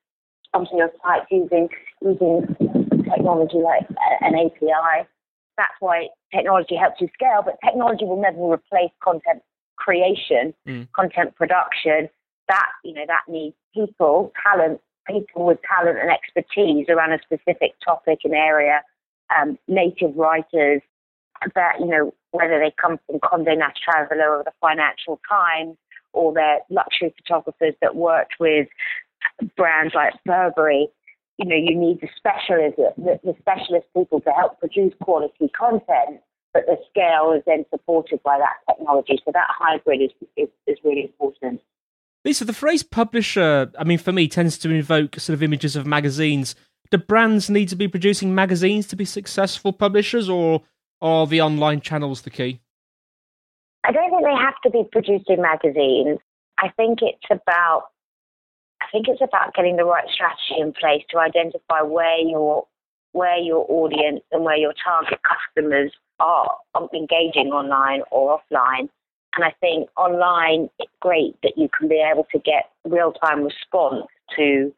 onto 0.55 0.75
your 0.75 0.89
site 1.03 1.21
using 1.29 1.69
using 2.01 2.47
technology 3.03 3.57
like 3.57 3.85
an 4.21 4.33
API. 4.33 5.07
That's 5.55 5.77
why 5.79 6.07
technology 6.33 6.75
helps 6.75 6.99
you 6.99 7.09
scale, 7.13 7.43
but 7.45 7.57
technology 7.63 8.05
will 8.05 8.19
never 8.19 8.41
replace 8.41 8.89
content 9.03 9.43
creation, 9.75 10.55
mm. 10.67 10.87
content 10.93 11.35
production, 11.35 12.09
that 12.49 12.69
you 12.83 12.93
know 12.95 13.05
that 13.05 13.31
needs 13.31 13.55
people, 13.71 14.33
talent, 14.41 14.81
people 15.07 15.45
with 15.45 15.59
talent 15.61 15.99
and 15.99 16.09
expertise 16.09 16.87
around 16.89 17.13
a 17.13 17.19
specific 17.21 17.73
topic 17.85 18.21
and 18.23 18.33
area, 18.33 18.81
um, 19.39 19.59
native 19.67 20.15
writers 20.15 20.81
that 21.55 21.79
you 21.79 21.87
know 21.87 22.13
whether 22.31 22.59
they 22.59 22.73
come 22.79 22.99
from 23.05 23.19
Condé 23.19 23.57
Nast 23.57 23.79
Traveler 23.83 24.37
or 24.37 24.43
the 24.43 24.51
Financial 24.61 25.19
Times 25.29 25.77
or 26.13 26.33
they're 26.33 26.59
luxury 26.69 27.13
photographers 27.17 27.73
that 27.81 27.95
worked 27.95 28.35
with 28.39 28.67
brands 29.55 29.93
like 29.93 30.13
Burberry. 30.25 30.87
You 31.37 31.45
know, 31.45 31.55
you 31.55 31.77
need 31.77 32.01
the 32.01 32.07
specialist, 32.15 32.77
the, 32.77 33.19
the 33.23 33.35
specialist 33.39 33.85
people 33.95 34.21
to 34.21 34.31
help 34.31 34.59
produce 34.59 34.93
quality 35.01 35.49
content 35.49 36.21
but 36.57 36.65
the 36.65 36.77
scale 36.89 37.33
is 37.37 37.43
then 37.45 37.65
supported 37.69 38.21
by 38.23 38.39
that 38.39 38.55
technology. 38.67 39.19
So 39.23 39.31
that 39.31 39.47
hybrid 39.49 40.01
is, 40.01 40.11
is, 40.35 40.47
is 40.65 40.77
really 40.83 41.03
important. 41.03 41.61
Lisa, 42.25 42.45
the 42.45 42.53
phrase 42.53 42.81
publisher, 42.81 43.71
I 43.77 43.83
mean, 43.83 43.99
for 43.99 44.11
me, 44.11 44.27
tends 44.27 44.57
to 44.59 44.71
invoke 44.71 45.19
sort 45.19 45.35
of 45.35 45.43
images 45.43 45.75
of 45.75 45.85
magazines. 45.85 46.55
Do 46.89 46.97
brands 46.97 47.49
need 47.49 47.69
to 47.69 47.75
be 47.75 47.87
producing 47.87 48.33
magazines 48.33 48.87
to 48.87 48.95
be 48.95 49.05
successful 49.05 49.71
publishers, 49.71 50.29
or 50.29 50.63
are 51.01 51.27
the 51.27 51.41
online 51.41 51.81
channels 51.81 52.21
the 52.21 52.29
key? 52.29 52.61
I 53.83 53.91
don't 53.91 54.09
think 54.09 54.23
they 54.23 54.43
have 54.43 54.59
to 54.63 54.69
be 54.69 54.83
producing 54.91 55.41
magazines. 55.41 56.19
I 56.57 56.69
think 56.75 56.99
it's 57.01 57.25
about 57.29 57.85
I 58.81 58.85
think 58.91 59.07
it's 59.07 59.21
about 59.21 59.53
getting 59.53 59.75
the 59.75 59.85
right 59.85 60.07
strategy 60.13 60.59
in 60.59 60.71
place 60.71 61.03
to 61.09 61.19
identify 61.19 61.81
where 61.81 62.19
your 62.19 62.65
where 63.11 63.37
your 63.37 63.65
audience 63.69 64.21
and 64.31 64.43
where 64.43 64.57
your 64.57 64.73
target 64.83 65.19
customers 65.23 65.91
are 66.19 66.57
engaging 66.93 67.47
online 67.47 68.01
or 68.11 68.39
offline. 68.39 68.89
And 69.35 69.43
I 69.43 69.53
think 69.59 69.89
online, 69.97 70.69
it's 70.79 70.91
great 70.99 71.35
that 71.43 71.53
you 71.57 71.69
can 71.77 71.87
be 71.87 72.03
able 72.03 72.27
to 72.31 72.39
get 72.39 72.71
real 72.85 73.13
time 73.13 73.43
response 73.43 74.05
to, 74.35 74.73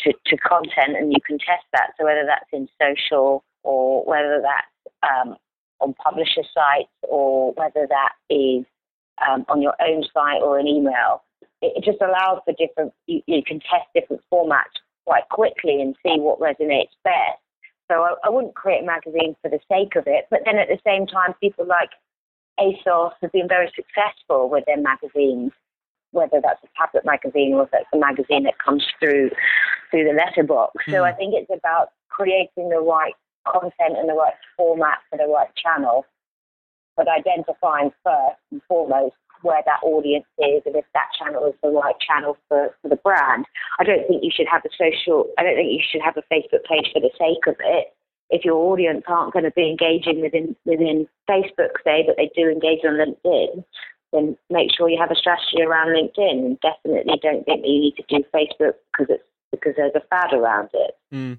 to, 0.00 0.12
to 0.26 0.36
content 0.36 0.96
and 0.98 1.12
you 1.12 1.18
can 1.26 1.38
test 1.38 1.64
that. 1.72 1.90
So 1.98 2.04
whether 2.04 2.24
that's 2.26 2.48
in 2.52 2.68
social 2.80 3.44
or 3.62 4.04
whether 4.04 4.42
that's 4.42 4.94
um, 5.02 5.36
on 5.82 5.94
publisher 5.94 6.42
sites 6.54 6.90
or 7.02 7.52
whether 7.52 7.86
that 7.88 8.12
is 8.30 8.64
um, 9.28 9.44
on 9.48 9.60
your 9.60 9.74
own 9.80 10.04
site 10.14 10.40
or 10.42 10.58
an 10.58 10.66
email, 10.66 11.22
it, 11.60 11.72
it 11.76 11.84
just 11.84 12.00
allows 12.00 12.40
for 12.44 12.54
different, 12.58 12.92
you, 13.06 13.20
you 13.26 13.42
can 13.44 13.60
test 13.60 13.86
different 13.94 14.22
formats 14.32 14.80
quite 15.06 15.28
quickly 15.28 15.80
and 15.80 15.96
see 16.04 16.18
what 16.18 16.40
resonates 16.40 16.94
best. 17.04 17.40
So 17.90 18.02
I, 18.02 18.14
I 18.24 18.30
wouldn't 18.30 18.54
create 18.54 18.82
a 18.82 18.86
magazine 18.86 19.36
for 19.42 19.50
the 19.50 19.60
sake 19.70 19.96
of 19.96 20.04
it. 20.06 20.26
But 20.30 20.40
then 20.44 20.58
at 20.58 20.68
the 20.68 20.78
same 20.86 21.06
time, 21.06 21.34
people 21.40 21.66
like 21.66 21.90
ASOS 22.60 23.12
have 23.20 23.32
been 23.32 23.48
very 23.48 23.70
successful 23.74 24.48
with 24.48 24.64
their 24.66 24.80
magazines, 24.80 25.52
whether 26.12 26.40
that's 26.42 26.62
a 26.62 26.68
tablet 26.78 27.04
magazine 27.04 27.54
or 27.54 27.64
if 27.64 27.70
that's 27.70 27.86
a 27.92 27.98
magazine 27.98 28.44
that 28.44 28.58
comes 28.58 28.84
through 29.00 29.30
through 29.90 30.04
the 30.04 30.14
letterbox. 30.14 30.72
Mm. 30.88 30.92
So 30.92 30.98
hmm. 30.98 31.04
I 31.04 31.12
think 31.12 31.34
it's 31.34 31.50
about 31.52 31.90
creating 32.08 32.68
the 32.68 32.80
right 32.80 33.14
content 33.46 33.98
and 33.98 34.08
the 34.08 34.14
right 34.14 34.34
format 34.56 34.98
for 35.10 35.18
the 35.18 35.26
right 35.26 35.50
channel, 35.56 36.06
but 36.96 37.06
identifying 37.08 37.90
first 38.04 38.38
and 38.50 38.60
foremost 38.68 39.16
where 39.42 39.62
that 39.66 39.82
audience 39.82 40.26
is 40.38 40.62
and 40.66 40.76
if 40.76 40.84
that 40.94 41.10
channel 41.18 41.44
is 41.46 41.54
the 41.62 41.68
right 41.68 41.98
channel 42.00 42.36
for, 42.48 42.74
for 42.80 42.88
the 42.88 42.96
brand. 42.96 43.44
I 43.78 43.84
don't 43.84 44.06
think 44.06 44.22
you 44.22 44.30
should 44.34 44.46
have 44.50 44.62
a 44.64 44.70
social, 44.78 45.26
I 45.38 45.42
don't 45.42 45.56
think 45.56 45.72
you 45.72 45.82
should 45.82 46.02
have 46.02 46.16
a 46.16 46.22
Facebook 46.32 46.64
page 46.64 46.90
for 46.92 47.00
the 47.00 47.10
sake 47.18 47.46
of 47.46 47.56
it. 47.60 47.92
If 48.30 48.44
your 48.44 48.56
audience 48.56 49.04
aren't 49.08 49.34
going 49.34 49.44
to 49.44 49.50
be 49.50 49.68
engaging 49.68 50.22
within 50.22 50.56
within 50.64 51.06
Facebook, 51.28 51.76
say, 51.84 52.02
but 52.06 52.16
they 52.16 52.30
do 52.34 52.48
engage 52.48 52.80
on 52.82 52.96
LinkedIn, 52.96 53.62
then 54.12 54.38
make 54.48 54.70
sure 54.74 54.88
you 54.88 54.98
have 54.98 55.10
a 55.10 55.16
strategy 55.16 55.60
around 55.60 55.88
LinkedIn. 55.88 56.38
And 56.46 56.60
definitely 56.60 57.20
don't 57.20 57.44
think 57.44 57.62
that 57.62 57.68
you 57.68 57.80
need 57.80 57.96
to 57.96 58.04
do 58.08 58.24
Facebook 58.34 58.74
because 58.90 59.10
it's 59.10 59.24
because 59.50 59.74
there's 59.76 59.92
a 59.94 60.06
fad 60.08 60.32
around 60.32 60.70
it. 60.72 60.96
Mm. 61.12 61.38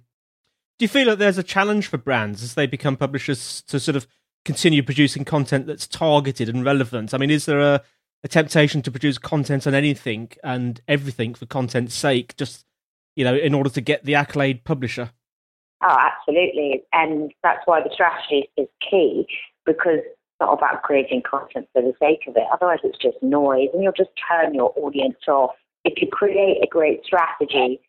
Do 0.80 0.86
you 0.86 0.90
feel 0.90 1.06
that 1.08 1.20
there's 1.20 1.38
a 1.38 1.44
challenge 1.44 1.88
for 1.88 1.98
brands 1.98 2.42
as 2.42 2.56
they 2.56 2.66
become 2.66 2.98
publishers 2.98 3.62
to 3.68 3.80
sort 3.80 3.96
of 3.96 4.08
continue 4.44 4.84
producing 4.84 5.24
content 5.24 5.68
that's 5.68 5.88
targeted 5.88 6.50
and 6.50 6.66
relevant? 6.66 7.14
I 7.14 7.18
mean, 7.18 7.30
is 7.30 7.46
there 7.46 7.60
a, 7.60 7.82
a 8.24 8.28
temptation 8.28 8.82
to 8.82 8.92
produce 8.92 9.18
content 9.18 9.68
on 9.68 9.74
anything 9.76 10.32
and 10.44 10.82
everything 10.88 11.36
for 11.36 11.46
content's 11.46 11.96
sake, 11.96 12.36
just 12.38 12.66
you 13.16 13.24
know, 13.24 13.36
in 13.36 13.54
order 13.54 13.70
to 13.70 13.82
get 13.82 14.04
the 14.06 14.16
accolade 14.16 14.64
publisher? 14.64 15.12
Oh, 15.84 15.96
absolutely, 16.00 16.84
and 16.94 17.32
that's 17.44 17.62
why 17.66 17.82
the 17.82 17.90
strategy 17.94 18.50
is 18.58 18.68
key 18.90 19.28
because 19.66 20.00
it's 20.00 20.18
not 20.40 20.58
about 20.58 20.82
creating 20.82 21.22
content 21.30 21.68
for 21.74 21.82
the 21.82 21.94
sake 22.00 22.22
of 22.28 22.36
it. 22.36 22.44
Otherwise, 22.52 22.80
it's 22.84 22.98
just 22.98 23.22
noise, 23.22 23.68
and 23.74 23.84
you'll 23.84 23.92
just 23.92 24.10
turn 24.30 24.54
your 24.54 24.74
audience 24.78 25.18
off. 25.28 25.52
If 25.84 26.02
you 26.02 26.08
create 26.08 26.58
a 26.64 26.68
great 26.68 27.04
strategy 27.04 27.82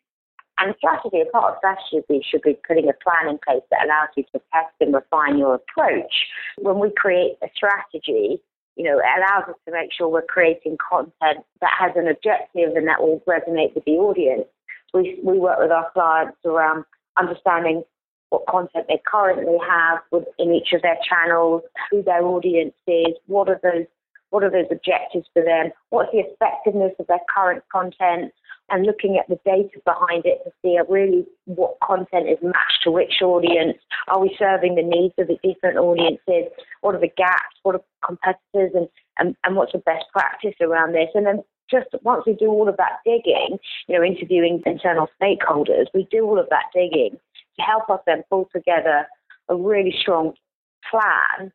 and 0.59 0.73
strategy, 0.77 1.21
a 1.21 1.25
part 1.31 1.53
of 1.53 1.57
strategy 1.59 2.25
should 2.29 2.41
be 2.41 2.57
putting 2.67 2.87
a 2.89 2.93
plan 3.03 3.29
in 3.29 3.39
place 3.45 3.63
that 3.71 3.85
allows 3.85 4.09
you 4.15 4.23
to 4.23 4.41
test 4.53 4.73
and 4.79 4.93
refine 4.93 5.37
your 5.37 5.55
approach. 5.55 6.13
When 6.57 6.79
we 6.79 6.91
create 6.95 7.37
a 7.43 7.47
strategy, 7.55 8.41
you 8.75 8.83
know, 8.83 8.99
it 8.99 9.05
allows 9.17 9.49
us 9.49 9.55
to 9.65 9.71
make 9.71 9.91
sure 9.91 10.07
we're 10.07 10.21
creating 10.21 10.77
content 10.77 11.45
that 11.61 11.71
has 11.77 11.91
an 11.95 12.07
objective 12.07 12.75
and 12.75 12.87
that 12.87 13.01
will 13.01 13.21
resonate 13.27 13.75
with 13.75 13.85
the 13.85 13.93
audience. 13.93 14.47
We, 14.93 15.19
we 15.23 15.39
work 15.39 15.59
with 15.59 15.71
our 15.71 15.91
clients 15.91 16.37
around 16.45 16.85
understanding 17.17 17.83
what 18.29 18.47
content 18.47 18.85
they 18.87 19.01
currently 19.05 19.57
have 19.67 19.99
in 20.39 20.53
each 20.53 20.73
of 20.73 20.81
their 20.81 20.97
channels, 21.07 21.61
who 21.91 22.01
their 22.01 22.23
audience 22.23 22.73
is, 22.87 23.15
what 23.27 23.49
are 23.49 23.59
those 23.61 23.85
what 24.31 24.43
are 24.43 24.51
those 24.51 24.65
objectives 24.69 25.27
for 25.33 25.43
them, 25.43 25.71
what's 25.91 26.11
the 26.11 26.19
effectiveness 26.19 26.91
of 26.99 27.07
their 27.07 27.21
current 27.33 27.63
content, 27.71 28.33
and 28.69 28.85
looking 28.85 29.17
at 29.17 29.27
the 29.27 29.39
data 29.45 29.79
behind 29.85 30.25
it 30.25 30.41
to 30.43 30.51
see 30.61 30.77
uh, 30.77 30.83
really 30.91 31.25
what 31.45 31.77
content 31.83 32.27
is 32.27 32.37
matched 32.41 32.81
to 32.83 32.91
which 32.91 33.21
audience. 33.21 33.77
Are 34.07 34.19
we 34.19 34.35
serving 34.39 34.75
the 34.75 34.81
needs 34.81 35.13
of 35.17 35.27
the 35.27 35.37
different 35.43 35.77
audiences? 35.77 36.51
What 36.81 36.95
are 36.95 37.01
the 37.01 37.11
gaps? 37.15 37.55
What 37.63 37.75
are 37.75 37.81
competitors? 38.05 38.71
And, 38.73 38.87
and, 39.19 39.35
and 39.43 39.55
what's 39.55 39.73
the 39.73 39.79
best 39.79 40.05
practice 40.11 40.55
around 40.61 40.93
this? 40.93 41.09
And 41.13 41.25
then 41.25 41.43
just 41.69 41.87
once 42.03 42.23
we 42.25 42.33
do 42.33 42.47
all 42.47 42.67
of 42.67 42.77
that 42.77 42.99
digging, 43.05 43.57
you 43.87 43.97
know, 43.97 44.03
interviewing 44.03 44.61
internal 44.65 45.09
stakeholders, 45.21 45.85
we 45.93 46.07
do 46.11 46.25
all 46.25 46.39
of 46.39 46.49
that 46.49 46.65
digging 46.73 47.17
to 47.57 47.61
help 47.61 47.89
us 47.89 47.99
then 48.05 48.23
pull 48.29 48.49
together 48.53 49.07
a 49.49 49.55
really 49.55 49.93
strong 49.99 50.33
plan 50.89 51.51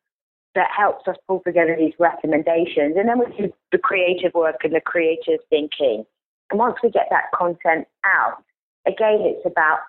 that 0.55 0.69
helps 0.77 1.07
us 1.07 1.17
pull 1.29 1.41
together 1.45 1.77
these 1.79 1.95
recommendations. 1.99 2.97
And 2.97 3.09
then 3.09 3.19
we 3.19 3.27
do 3.37 3.53
the 3.73 3.79
creative 3.79 4.35
work 4.35 4.57
and 4.65 4.75
the 4.75 4.81
creative 4.81 5.39
thinking 5.49 6.05
and 6.51 6.59
once 6.59 6.77
we 6.83 6.91
get 6.91 7.07
that 7.11 7.31
content 7.35 7.87
out, 8.05 8.43
again, 8.87 9.19
it's 9.21 9.47
about 9.47 9.81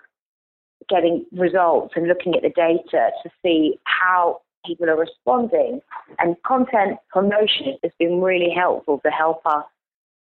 getting 0.88 1.24
results 1.32 1.94
and 1.96 2.08
looking 2.08 2.34
at 2.34 2.42
the 2.42 2.50
data 2.50 3.10
to 3.22 3.30
see 3.42 3.78
how 3.84 4.40
people 4.66 4.88
are 4.88 4.98
responding. 4.98 5.80
And 6.18 6.36
content 6.44 6.98
promotion 7.10 7.76
has 7.82 7.92
been 7.98 8.20
really 8.20 8.50
helpful 8.54 9.00
to 9.04 9.10
help 9.10 9.42
us 9.46 9.64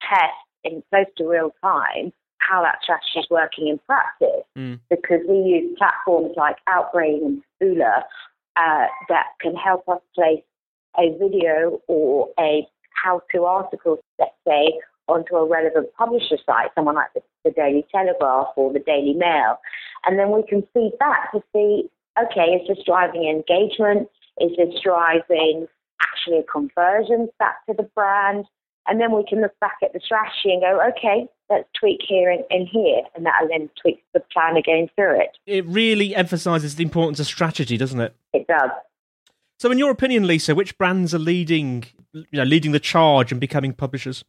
test 0.01 0.34
in 0.63 0.84
close 0.89 1.06
to 1.18 1.30
real 1.30 1.51
time 1.62 2.12
how 2.39 2.62
that 2.62 2.77
strategy 2.84 3.20
is 3.20 3.25
working 3.30 3.68
in 3.68 3.80
practice 3.88 4.44
mm. 4.58 4.80
because 4.89 5.22
we 5.27 5.36
use 5.36 5.77
platforms 5.77 6.34
like 6.38 6.58
Outbrain 6.70 7.25
and 7.25 7.44
Taboola 7.62 8.04
uh, 8.56 8.86
that 9.10 9.27
can 9.42 9.56
help 9.56 9.88
us 9.89 10.01
place 10.13 10.44
a 10.98 11.18
video 11.18 11.82
or 11.88 12.30
a 12.39 12.68
how-to 12.92 13.44
article, 13.44 13.98
let's 14.20 14.32
say, 14.48 14.80
onto 15.07 15.35
a 15.35 15.47
relevant 15.47 15.93
publisher 15.97 16.38
site, 16.45 16.69
someone 16.75 16.95
like 16.95 17.13
the, 17.13 17.21
the 17.43 17.51
Daily 17.51 17.85
Telegraph 17.91 18.47
or 18.55 18.74
the 18.74 18.79
Daily 18.79 19.13
Mail, 19.13 19.59
and 20.05 20.19
then 20.19 20.31
we 20.31 20.43
can 20.47 20.63
feed 20.74 20.93
back 21.00 21.31
to 21.31 21.41
see, 21.53 21.89
okay, 22.21 22.55
is 22.55 22.67
this 22.67 22.83
driving 22.85 23.27
engagement? 23.27 24.07
Is 24.39 24.51
this 24.57 24.74
driving 24.83 25.67
actually 26.01 26.39
a 26.39 26.43
conversion 26.43 27.29
back 27.39 27.65
to 27.67 27.74
the 27.75 27.89
brand? 27.95 28.45
And 28.88 29.01
then 29.01 29.12
we 29.12 29.25
can 29.27 29.41
look 29.41 29.57
back 29.59 29.77
at 29.83 29.93
the 29.93 30.00
strategy 30.03 30.53
and 30.53 30.62
go, 30.62 30.79
okay, 30.89 31.27
let's 31.50 31.67
tweak 31.79 32.01
here 32.07 32.29
and, 32.29 32.43
and 32.50 32.67
here, 32.67 33.01
and 33.15 33.25
that'll 33.25 33.47
then 33.47 33.69
tweak 33.81 34.03
the 34.13 34.19
plan 34.19 34.57
again 34.57 34.89
through 34.95 35.19
it. 35.21 35.38
It 35.47 35.65
really 35.65 36.15
emphasises 36.15 36.75
the 36.75 36.83
importance 36.83 37.19
of 37.19 37.25
strategy, 37.25 37.77
doesn't 37.77 38.00
it? 38.00 38.15
It 38.33 38.47
does. 38.47 38.69
So, 39.57 39.71
in 39.71 39.79
your 39.79 39.89
opinion, 39.89 40.27
Lisa, 40.27 40.53
which 40.53 40.77
brands 40.77 41.15
are 41.15 41.19
leading, 41.19 41.85
you 42.13 42.25
know, 42.33 42.43
leading 42.43 42.74
the 42.74 42.79
charge 42.79 43.31
and 43.31 43.39
becoming 43.39 43.74
publishers? 43.74 44.24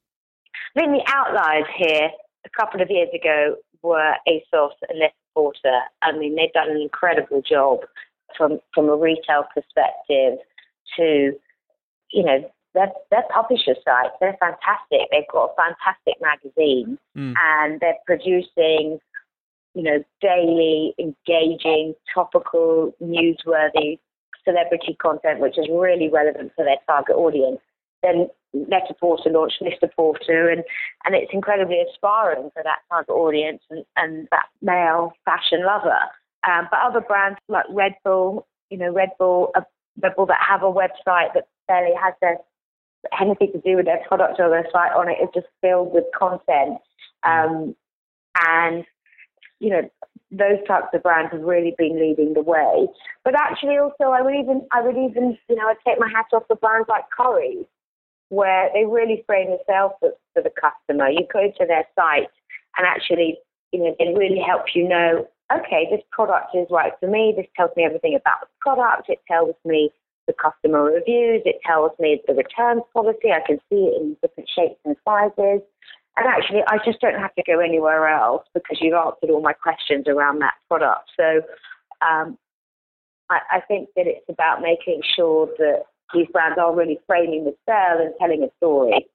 I 0.77 0.81
think 0.81 0.93
the 0.93 1.13
outliers 1.13 1.67
here 1.77 2.11
a 2.45 2.51
couple 2.51 2.83
of 2.83 2.91
years 2.91 3.09
ago 3.15 3.57
were 3.83 4.15
ASOS 4.29 4.73
and 4.89 4.99
Les 4.99 5.13
Porter. 5.35 5.81
I 6.03 6.13
mean, 6.13 6.37
they've 6.37 6.53
done 6.53 6.71
an 6.71 6.81
incredible 6.81 7.41
job 7.41 7.81
from 8.37 8.59
from 8.75 8.89
a 8.91 8.97
retail 8.97 9.45
perspective 9.55 10.39
to, 10.97 11.33
you 12.13 12.23
know, 12.23 12.51
their, 12.75 12.93
their 13.11 13.25
publisher 13.33 13.75
sites. 13.85 14.15
They're 14.21 14.37
fantastic. 14.39 15.09
They've 15.11 15.29
got 15.33 15.51
a 15.51 15.55
fantastic 15.57 16.17
magazine 16.21 16.99
mm. 17.17 17.33
and 17.43 17.81
they're 17.81 17.97
producing, 18.05 18.99
you 19.75 19.83
know, 19.83 20.05
daily, 20.21 20.95
engaging, 20.99 21.95
topical, 22.13 22.95
newsworthy 23.03 23.99
celebrity 24.45 24.95
content, 25.01 25.41
which 25.41 25.57
is 25.59 25.67
really 25.71 26.11
relevant 26.11 26.53
for 26.55 26.67
their 26.67 26.77
target 26.87 27.17
audience 27.17 27.61
then 28.07 28.29
Net-a-Porter 28.69 29.31
launched 29.31 29.63
Mr. 29.63 29.93
Porter, 29.95 30.49
and, 30.49 30.63
and 31.05 31.15
it's 31.15 31.33
incredibly 31.33 31.81
inspiring 31.81 32.51
for 32.55 32.63
that 32.63 32.79
type 32.91 33.07
of 33.09 33.17
audience 33.17 33.63
and, 33.71 33.85
and 33.97 34.29
that 34.31 34.47
male 34.63 35.13
fashion 35.25 35.65
lover. 35.65 35.99
Um, 36.49 36.69
but 36.71 36.81
other 36.81 37.01
brands 37.01 37.39
like 37.49 37.67
Red 37.71 37.95
Bull, 38.05 38.47
you 38.71 38.79
know, 38.79 38.93
Red 38.93 39.11
Bull, 39.19 39.51
uh, 39.55 39.63
Red 40.03 40.17
Bull 40.17 40.27
that 40.27 40.39
have 40.47 40.63
a 40.63 40.73
website 40.73 41.35
that 41.35 41.49
barely 41.69 41.95
has 42.01 42.15
their 42.21 42.39
anything 43.21 43.53
to 43.53 43.61
do 43.61 43.77
with 43.77 43.87
their 43.87 44.03
product 44.09 44.41
or 44.41 44.49
their 44.49 44.67
site 44.73 44.93
on 44.93 45.09
it 45.09 45.19
is 45.23 45.29
just 45.35 45.47
filled 45.61 45.93
with 45.93 46.05
content. 46.17 46.79
Um, 47.23 47.75
and, 48.47 48.85
you 49.61 49.71
know, 49.71 49.91
those 50.31 50.59
types 50.67 50.89
of 50.93 51.03
brands 51.03 51.33
have 51.33 51.43
really 51.43 51.75
been 51.79 52.01
leading 52.01 52.35
the 52.35 52.43
way. 52.43 52.87
But 53.25 53.35
actually 53.39 53.79
also 53.79 54.11
I 54.13 54.23
would 54.23 54.35
even 54.35 54.67
I 54.73 54.83
would 54.83 54.97
even, 54.97 55.39
you 55.49 55.57
know, 55.57 55.69
I'd 55.69 55.77
take 55.87 55.99
my 55.99 56.09
hat 56.09 56.27
off 56.33 56.49
to 56.49 56.57
brands 56.57 56.89
like 56.89 57.05
Corrie, 57.17 57.67
where 58.29 58.71
they 58.75 58.85
really 58.85 59.23
frame 59.27 59.51
themselves 59.51 59.95
for, 60.01 60.11
for 60.35 60.43
the 60.43 60.51
customer. 60.51 61.09
You 61.09 61.27
go 61.33 61.51
to 61.59 61.67
their 61.67 61.85
site 61.95 62.29
and 62.77 62.87
actually, 62.87 63.39
you 63.73 63.81
know, 63.81 63.95
they 63.99 64.13
really 64.17 64.41
help 64.41 64.75
you 64.75 64.89
know, 64.89 65.29
okay, 65.53 65.87
this 65.91 66.03
product 66.11 66.55
is 66.55 66.67
right 66.71 66.93
for 67.01 67.09
me. 67.09 67.35
This 67.37 67.47
tells 67.57 67.71
me 67.77 67.85
everything 67.85 68.15
about 68.15 68.41
the 68.41 68.47
product. 68.61 69.09
It 69.09 69.21
tells 69.29 69.55
me 69.65 69.91
the 70.27 70.35
customer 70.35 70.83
reviews. 70.83 71.43
It 71.45 71.61
tells 71.65 71.93
me 71.99 72.21
the 72.27 72.35
returns 72.35 72.83
policy. 72.93 73.31
I 73.31 73.47
can 73.47 73.59
see 73.71 73.87
it 73.87 74.01
in 74.01 74.17
different 74.23 74.51
shapes 74.55 74.81
and 74.85 74.97
sizes. 75.05 75.63
And 76.17 76.27
actually, 76.27 76.63
I 76.67 76.79
just 76.85 77.01
don't 77.01 77.21
have 77.21 77.35
to 77.35 77.43
go 77.47 77.61
anywhere 77.61 78.09
else 78.09 78.43
because 78.55 78.79
you've 78.81 78.95
answered 78.95 79.31
all 79.31 79.43
my 79.43 79.53
questions 79.53 80.07
around 80.09 80.41
that 80.41 80.55
product. 80.69 81.11
So 81.17 81.43
um, 82.01 82.39
I, 83.31 83.41
I 83.53 83.61
think 83.69 83.91
that 83.97 84.07
it's 84.07 84.25
about 84.29 84.63
making 84.63 85.03
sure 85.15 85.49
that 85.59 85.85
these 86.15 86.27
brands 86.33 86.59
are 86.59 86.75
really 86.75 86.99
framing 87.07 87.45
the 87.45 87.55
sale 87.67 88.01
and 88.01 88.15
telling 88.19 88.43
a 88.43 88.49
story. 88.59 89.07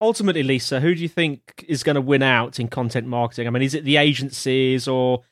Ultimately, 0.00 0.42
Lisa, 0.42 0.80
who 0.80 0.94
do 0.94 1.00
you 1.00 1.08
think 1.08 1.64
is 1.68 1.82
going 1.82 1.94
to 1.94 2.00
win 2.00 2.22
out 2.22 2.58
in 2.58 2.68
content 2.68 3.06
marketing? 3.06 3.46
I 3.46 3.50
mean, 3.50 3.62
is 3.62 3.74
it 3.74 3.84
the 3.84 3.96
agencies 3.96 4.88
or 4.88 5.22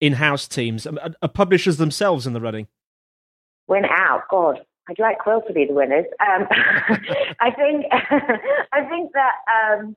in-house 0.00 0.46
teams? 0.46 0.86
Are, 0.86 1.10
are 1.20 1.28
publishers 1.28 1.78
themselves 1.78 2.26
in 2.26 2.32
the 2.32 2.40
running? 2.40 2.68
Win 3.66 3.84
out, 3.84 4.22
God. 4.30 4.60
I'd 4.88 4.98
like 4.98 5.18
Quill 5.18 5.42
to 5.46 5.52
be 5.52 5.66
the 5.66 5.72
winners. 5.72 6.06
Um, 6.20 6.46
I 7.40 7.50
think 7.52 7.86
I 8.72 8.84
think 8.88 9.12
that 9.12 9.34
um, 9.46 9.96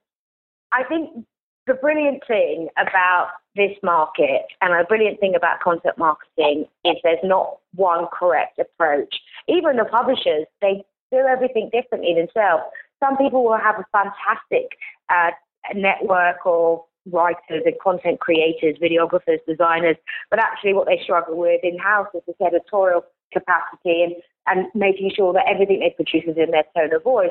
I 0.71 0.83
think 0.83 1.25
the 1.65 1.73
brilliant 1.75 2.23
thing 2.27 2.69
about 2.77 3.29
this 3.55 3.71
market 3.83 4.43
and 4.61 4.73
a 4.73 4.83
brilliant 4.85 5.19
thing 5.19 5.35
about 5.35 5.59
content 5.59 5.97
marketing 5.97 6.65
is 6.85 6.95
there's 7.03 7.19
not 7.23 7.57
one 7.75 8.07
correct 8.11 8.59
approach. 8.59 9.15
Even 9.47 9.77
the 9.77 9.85
publishers, 9.85 10.45
they 10.61 10.83
do 11.11 11.19
everything 11.19 11.69
differently 11.71 12.15
themselves. 12.15 12.63
Some 12.99 13.17
people 13.17 13.43
will 13.43 13.57
have 13.57 13.75
a 13.75 13.85
fantastic 13.91 14.77
uh, 15.09 15.31
network 15.75 16.37
of 16.45 16.81
writers 17.11 17.63
and 17.65 17.75
content 17.83 18.19
creators, 18.19 18.77
videographers, 18.81 19.39
designers, 19.47 19.97
but 20.29 20.39
actually 20.39 20.73
what 20.73 20.87
they 20.87 20.99
struggle 21.03 21.37
with 21.37 21.59
in 21.63 21.77
house 21.77 22.07
is 22.13 22.21
this 22.25 22.35
editorial 22.45 23.03
capacity 23.31 24.03
and, 24.03 24.13
and 24.47 24.67
making 24.73 25.11
sure 25.15 25.33
that 25.33 25.45
everything 25.47 25.79
they 25.79 25.93
produce 25.95 26.23
is 26.27 26.37
in 26.37 26.51
their 26.51 26.63
tone 26.75 26.95
of 26.95 27.03
voice. 27.03 27.29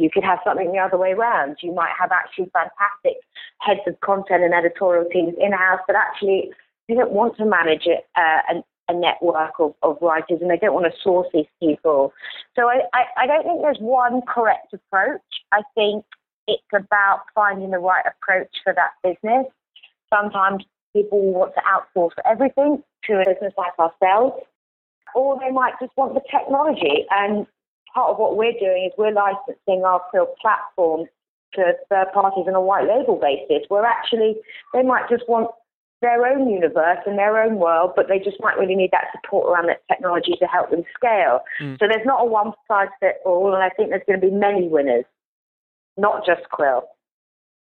You 0.00 0.10
could 0.10 0.24
have 0.24 0.38
something 0.44 0.72
the 0.72 0.78
other 0.78 0.96
way 0.96 1.12
around. 1.12 1.58
You 1.60 1.74
might 1.74 1.92
have 1.98 2.10
actually 2.10 2.50
fantastic 2.52 3.20
heads 3.58 3.80
of 3.86 4.00
content 4.00 4.42
and 4.44 4.54
editorial 4.54 5.04
teams 5.12 5.34
in 5.38 5.52
house 5.52 5.80
that 5.86 5.96
actually 5.96 6.50
didn't 6.88 7.10
want 7.10 7.36
to 7.36 7.44
manage 7.44 7.86
it, 7.86 8.06
uh, 8.16 8.40
a, 8.54 8.92
a 8.92 8.98
network 8.98 9.52
of, 9.58 9.74
of 9.82 9.98
writers 10.00 10.38
and 10.40 10.50
they 10.50 10.56
don't 10.56 10.74
want 10.74 10.86
to 10.86 11.00
source 11.02 11.28
these 11.34 11.46
people. 11.60 12.12
So 12.56 12.68
I, 12.68 12.80
I, 12.94 13.04
I 13.18 13.26
don't 13.26 13.44
think 13.44 13.60
there's 13.60 13.78
one 13.78 14.22
correct 14.26 14.72
approach. 14.72 15.20
I 15.52 15.62
think 15.74 16.04
it's 16.48 16.62
about 16.74 17.20
finding 17.34 17.70
the 17.70 17.78
right 17.78 18.04
approach 18.06 18.50
for 18.64 18.74
that 18.74 18.92
business. 19.04 19.46
Sometimes 20.08 20.64
people 20.94 21.20
want 21.32 21.52
to 21.54 21.62
outsource 21.62 22.10
everything 22.24 22.82
to 23.04 23.20
a 23.20 23.24
business 23.24 23.52
like 23.56 23.78
ourselves, 23.78 24.42
or 25.14 25.38
they 25.38 25.50
might 25.50 25.74
just 25.80 25.92
want 25.96 26.14
the 26.14 26.22
technology. 26.30 27.04
And 27.10 27.46
part 27.94 28.10
of 28.10 28.18
what 28.18 28.36
we're 28.36 28.58
doing 28.58 28.84
is 28.86 28.92
we're 28.98 29.12
licensing 29.12 29.84
our 29.84 30.00
Quill 30.10 30.28
platform 30.40 31.06
to 31.54 31.72
third 31.88 32.06
parties 32.12 32.44
on 32.46 32.54
a 32.54 32.60
white 32.60 32.86
label 32.86 33.16
basis, 33.20 33.66
where 33.68 33.84
actually 33.84 34.36
they 34.72 34.82
might 34.82 35.08
just 35.08 35.28
want 35.28 35.50
their 36.00 36.26
own 36.26 36.48
universe 36.48 36.98
and 37.06 37.18
their 37.18 37.42
own 37.42 37.56
world, 37.56 37.92
but 37.94 38.08
they 38.08 38.18
just 38.18 38.38
might 38.40 38.58
really 38.58 38.74
need 38.74 38.90
that 38.92 39.08
support 39.12 39.52
around 39.52 39.66
that 39.66 39.82
technology 39.88 40.32
to 40.38 40.46
help 40.46 40.70
them 40.70 40.82
scale. 40.96 41.40
Mm. 41.60 41.78
So 41.78 41.86
there's 41.88 42.06
not 42.06 42.22
a 42.22 42.24
one 42.24 42.52
size 42.66 42.88
fit 43.00 43.16
all, 43.24 43.52
and 43.54 43.62
I 43.62 43.68
think 43.70 43.90
there's 43.90 44.02
going 44.06 44.20
to 44.20 44.26
be 44.26 44.32
many 44.32 44.68
winners, 44.68 45.04
not 45.96 46.24
just 46.24 46.48
Quill. 46.50 46.84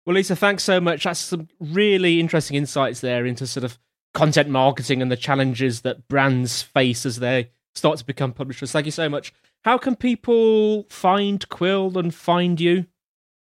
Well, 0.05 0.15
Lisa, 0.15 0.35
thanks 0.35 0.63
so 0.63 0.79
much. 0.79 1.03
That's 1.03 1.19
some 1.19 1.49
really 1.59 2.19
interesting 2.19 2.57
insights 2.57 3.01
there 3.01 3.25
into 3.25 3.47
sort 3.47 3.63
of 3.63 3.77
content 4.13 4.49
marketing 4.49 5.01
and 5.01 5.11
the 5.11 5.17
challenges 5.17 5.81
that 5.81 6.07
brands 6.07 6.61
face 6.61 7.05
as 7.05 7.19
they 7.19 7.51
start 7.73 7.97
to 7.97 8.05
become 8.05 8.31
publishers. 8.31 8.71
Thank 8.71 8.85
you 8.85 8.91
so 8.91 9.09
much. 9.09 9.33
How 9.65 9.79
can 9.79 9.95
people 9.95 10.85
find 10.91 11.49
Quill 11.49 11.97
and 11.97 12.13
find 12.13 12.61
you? 12.61 12.85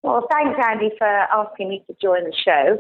Well, 0.02 0.26
thanks, 0.32 0.58
Andy, 0.66 0.92
for 0.98 1.06
asking 1.06 1.68
me 1.68 1.84
to 1.88 1.96
join 2.02 2.24
the 2.24 2.34
show. 2.34 2.80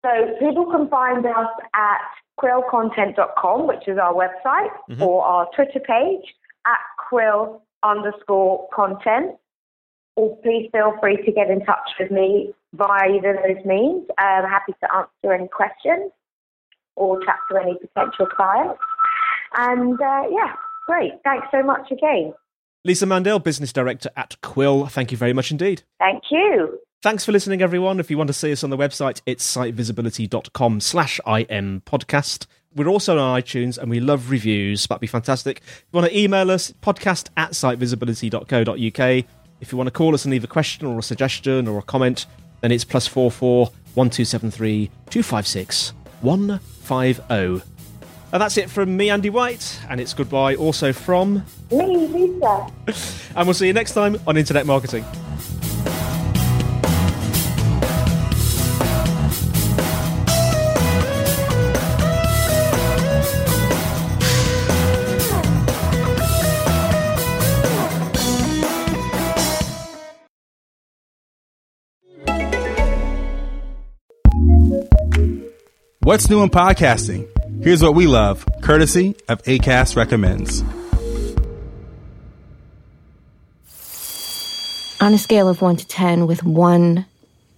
So 0.00 0.10
people 0.40 0.64
can 0.72 0.88
find 0.88 1.26
us 1.26 1.50
at 1.74 2.00
quillcontent.com, 2.40 3.66
which 3.66 3.86
is 3.86 3.98
our 3.98 4.14
website, 4.14 4.70
mm-hmm. 4.88 5.02
or 5.02 5.22
our 5.22 5.46
Twitter 5.54 5.80
page 5.80 6.24
at 6.66 6.78
quill 7.10 7.60
underscore 7.82 8.66
content. 8.74 9.36
Or 10.14 10.34
please 10.38 10.70
feel 10.72 10.94
free 10.98 11.18
to 11.26 11.32
get 11.32 11.50
in 11.50 11.62
touch 11.66 11.90
with 12.00 12.10
me 12.10 12.54
via 12.72 13.16
either 13.16 13.34
of 13.34 13.42
those 13.42 13.66
means. 13.66 14.06
I'm 14.16 14.48
happy 14.48 14.72
to 14.82 14.94
answer 14.96 15.34
any 15.34 15.48
questions 15.48 16.10
or 16.94 17.22
chat 17.22 17.36
to 17.50 17.58
any 17.58 17.74
potential 17.74 18.24
clients. 18.34 18.80
And 19.58 20.00
uh, 20.00 20.22
yeah, 20.30 20.54
great. 20.86 21.12
Thanks 21.22 21.48
so 21.50 21.62
much 21.62 21.90
again. 21.90 22.32
Lisa 22.86 23.04
Mandel, 23.04 23.40
Business 23.40 23.72
Director 23.72 24.10
at 24.16 24.40
Quill, 24.42 24.86
thank 24.86 25.10
you 25.10 25.18
very 25.18 25.32
much 25.32 25.50
indeed. 25.50 25.82
Thank 25.98 26.22
you. 26.30 26.78
Thanks 27.02 27.24
for 27.24 27.32
listening, 27.32 27.60
everyone. 27.60 27.98
If 27.98 28.12
you 28.12 28.16
want 28.16 28.28
to 28.28 28.34
see 28.34 28.52
us 28.52 28.62
on 28.62 28.70
the 28.70 28.76
website, 28.76 29.20
it's 29.26 29.44
sitevisibility.com 29.56 30.80
slash 30.80 31.18
im 31.26 31.82
podcast. 31.84 32.46
We're 32.76 32.86
also 32.86 33.18
on 33.18 33.42
iTunes 33.42 33.76
and 33.76 33.90
we 33.90 33.98
love 33.98 34.30
reviews. 34.30 34.86
That'd 34.86 35.00
be 35.00 35.08
fantastic. 35.08 35.62
If 35.66 35.86
you 35.92 35.98
want 35.98 36.12
to 36.12 36.16
email 36.16 36.48
us, 36.48 36.72
podcast 36.80 37.30
at 37.36 37.52
sitevisibility.co.uk. 37.52 39.24
If 39.60 39.72
you 39.72 39.78
want 39.78 39.88
to 39.88 39.92
call 39.92 40.14
us 40.14 40.24
and 40.24 40.30
leave 40.30 40.44
a 40.44 40.48
question 40.48 40.86
or 40.86 40.96
a 40.96 41.02
suggestion 41.02 41.66
or 41.66 41.80
a 41.80 41.82
comment, 41.82 42.26
then 42.60 42.70
it's 42.70 42.84
plus 42.84 43.08
four 43.08 43.32
four 43.32 43.72
one 43.94 44.10
two 44.10 44.24
seven 44.24 44.52
three 44.52 44.92
two 45.10 45.24
five 45.24 45.48
six 45.48 45.92
one 46.20 46.60
five 46.60 47.20
zero. 47.28 47.62
And 48.36 48.42
that's 48.42 48.58
it 48.58 48.68
from 48.68 48.94
me, 48.94 49.08
Andy 49.08 49.30
White, 49.30 49.80
and 49.88 49.98
it's 49.98 50.12
goodbye 50.12 50.56
also 50.56 50.92
from 50.92 51.42
me, 51.70 51.86
Lisa. 52.06 52.66
and 53.34 53.46
we'll 53.46 53.54
see 53.54 53.66
you 53.66 53.72
next 53.72 53.94
time 53.94 54.20
on 54.26 54.36
Internet 54.36 54.66
Marketing. 54.66 55.06
What's 76.02 76.28
new 76.28 76.42
in 76.42 76.50
podcasting? 76.50 77.35
Here's 77.62 77.82
what 77.82 77.94
we 77.94 78.06
love, 78.06 78.46
courtesy 78.62 79.16
of 79.28 79.42
ACAST 79.44 79.96
Recommends. 79.96 80.62
On 85.00 85.12
a 85.14 85.18
scale 85.18 85.48
of 85.48 85.62
1 85.62 85.76
to 85.76 85.86
10, 85.86 86.26
with 86.26 86.44
1 86.44 87.06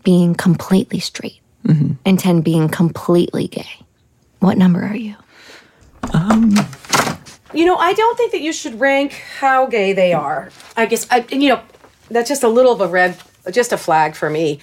being 0.04 0.34
completely 0.34 1.00
straight 1.00 1.40
mm-hmm. 1.66 1.94
and 2.06 2.18
10 2.18 2.42
being 2.42 2.68
completely 2.68 3.48
gay, 3.48 3.68
what 4.38 4.56
number 4.56 4.82
are 4.82 4.96
you? 4.96 5.16
Um, 6.14 6.54
you 7.52 7.66
know, 7.66 7.76
I 7.76 7.92
don't 7.92 8.16
think 8.16 8.32
that 8.32 8.40
you 8.40 8.52
should 8.52 8.80
rank 8.80 9.12
how 9.12 9.66
gay 9.66 9.92
they 9.92 10.12
are. 10.12 10.50
I 10.76 10.86
guess, 10.86 11.06
I, 11.10 11.26
you 11.30 11.50
know, 11.50 11.60
that's 12.10 12.28
just 12.28 12.44
a 12.44 12.48
little 12.48 12.72
of 12.72 12.80
a 12.80 12.88
red, 12.88 13.16
just 13.50 13.72
a 13.72 13.76
flag 13.76 14.14
for 14.14 14.30
me. 14.30 14.60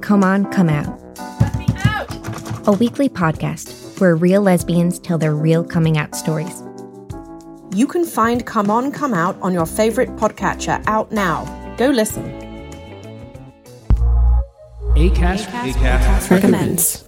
Come 0.00 0.22
on, 0.22 0.50
come 0.52 0.68
out. 0.68 1.00
Let 1.40 1.58
me 1.58 1.66
out. 1.78 2.68
A 2.68 2.72
weekly 2.72 3.08
podcast 3.08 3.75
where 4.00 4.16
real 4.16 4.42
lesbians 4.42 4.98
tell 4.98 5.18
their 5.18 5.34
real 5.34 5.64
coming 5.64 5.98
out 5.98 6.14
stories. 6.14 6.62
You 7.74 7.86
can 7.86 8.04
find 8.04 8.46
Come 8.46 8.70
On, 8.70 8.90
Come 8.90 9.12
Out 9.12 9.36
on 9.42 9.52
your 9.52 9.66
favorite 9.66 10.08
podcatcher 10.16 10.82
out 10.86 11.12
now. 11.12 11.44
Go 11.76 11.88
listen. 11.88 12.24
ACAST, 14.96 15.46
ACAST, 15.46 15.74
ACAST 15.74 16.30
recommends. 16.30 17.05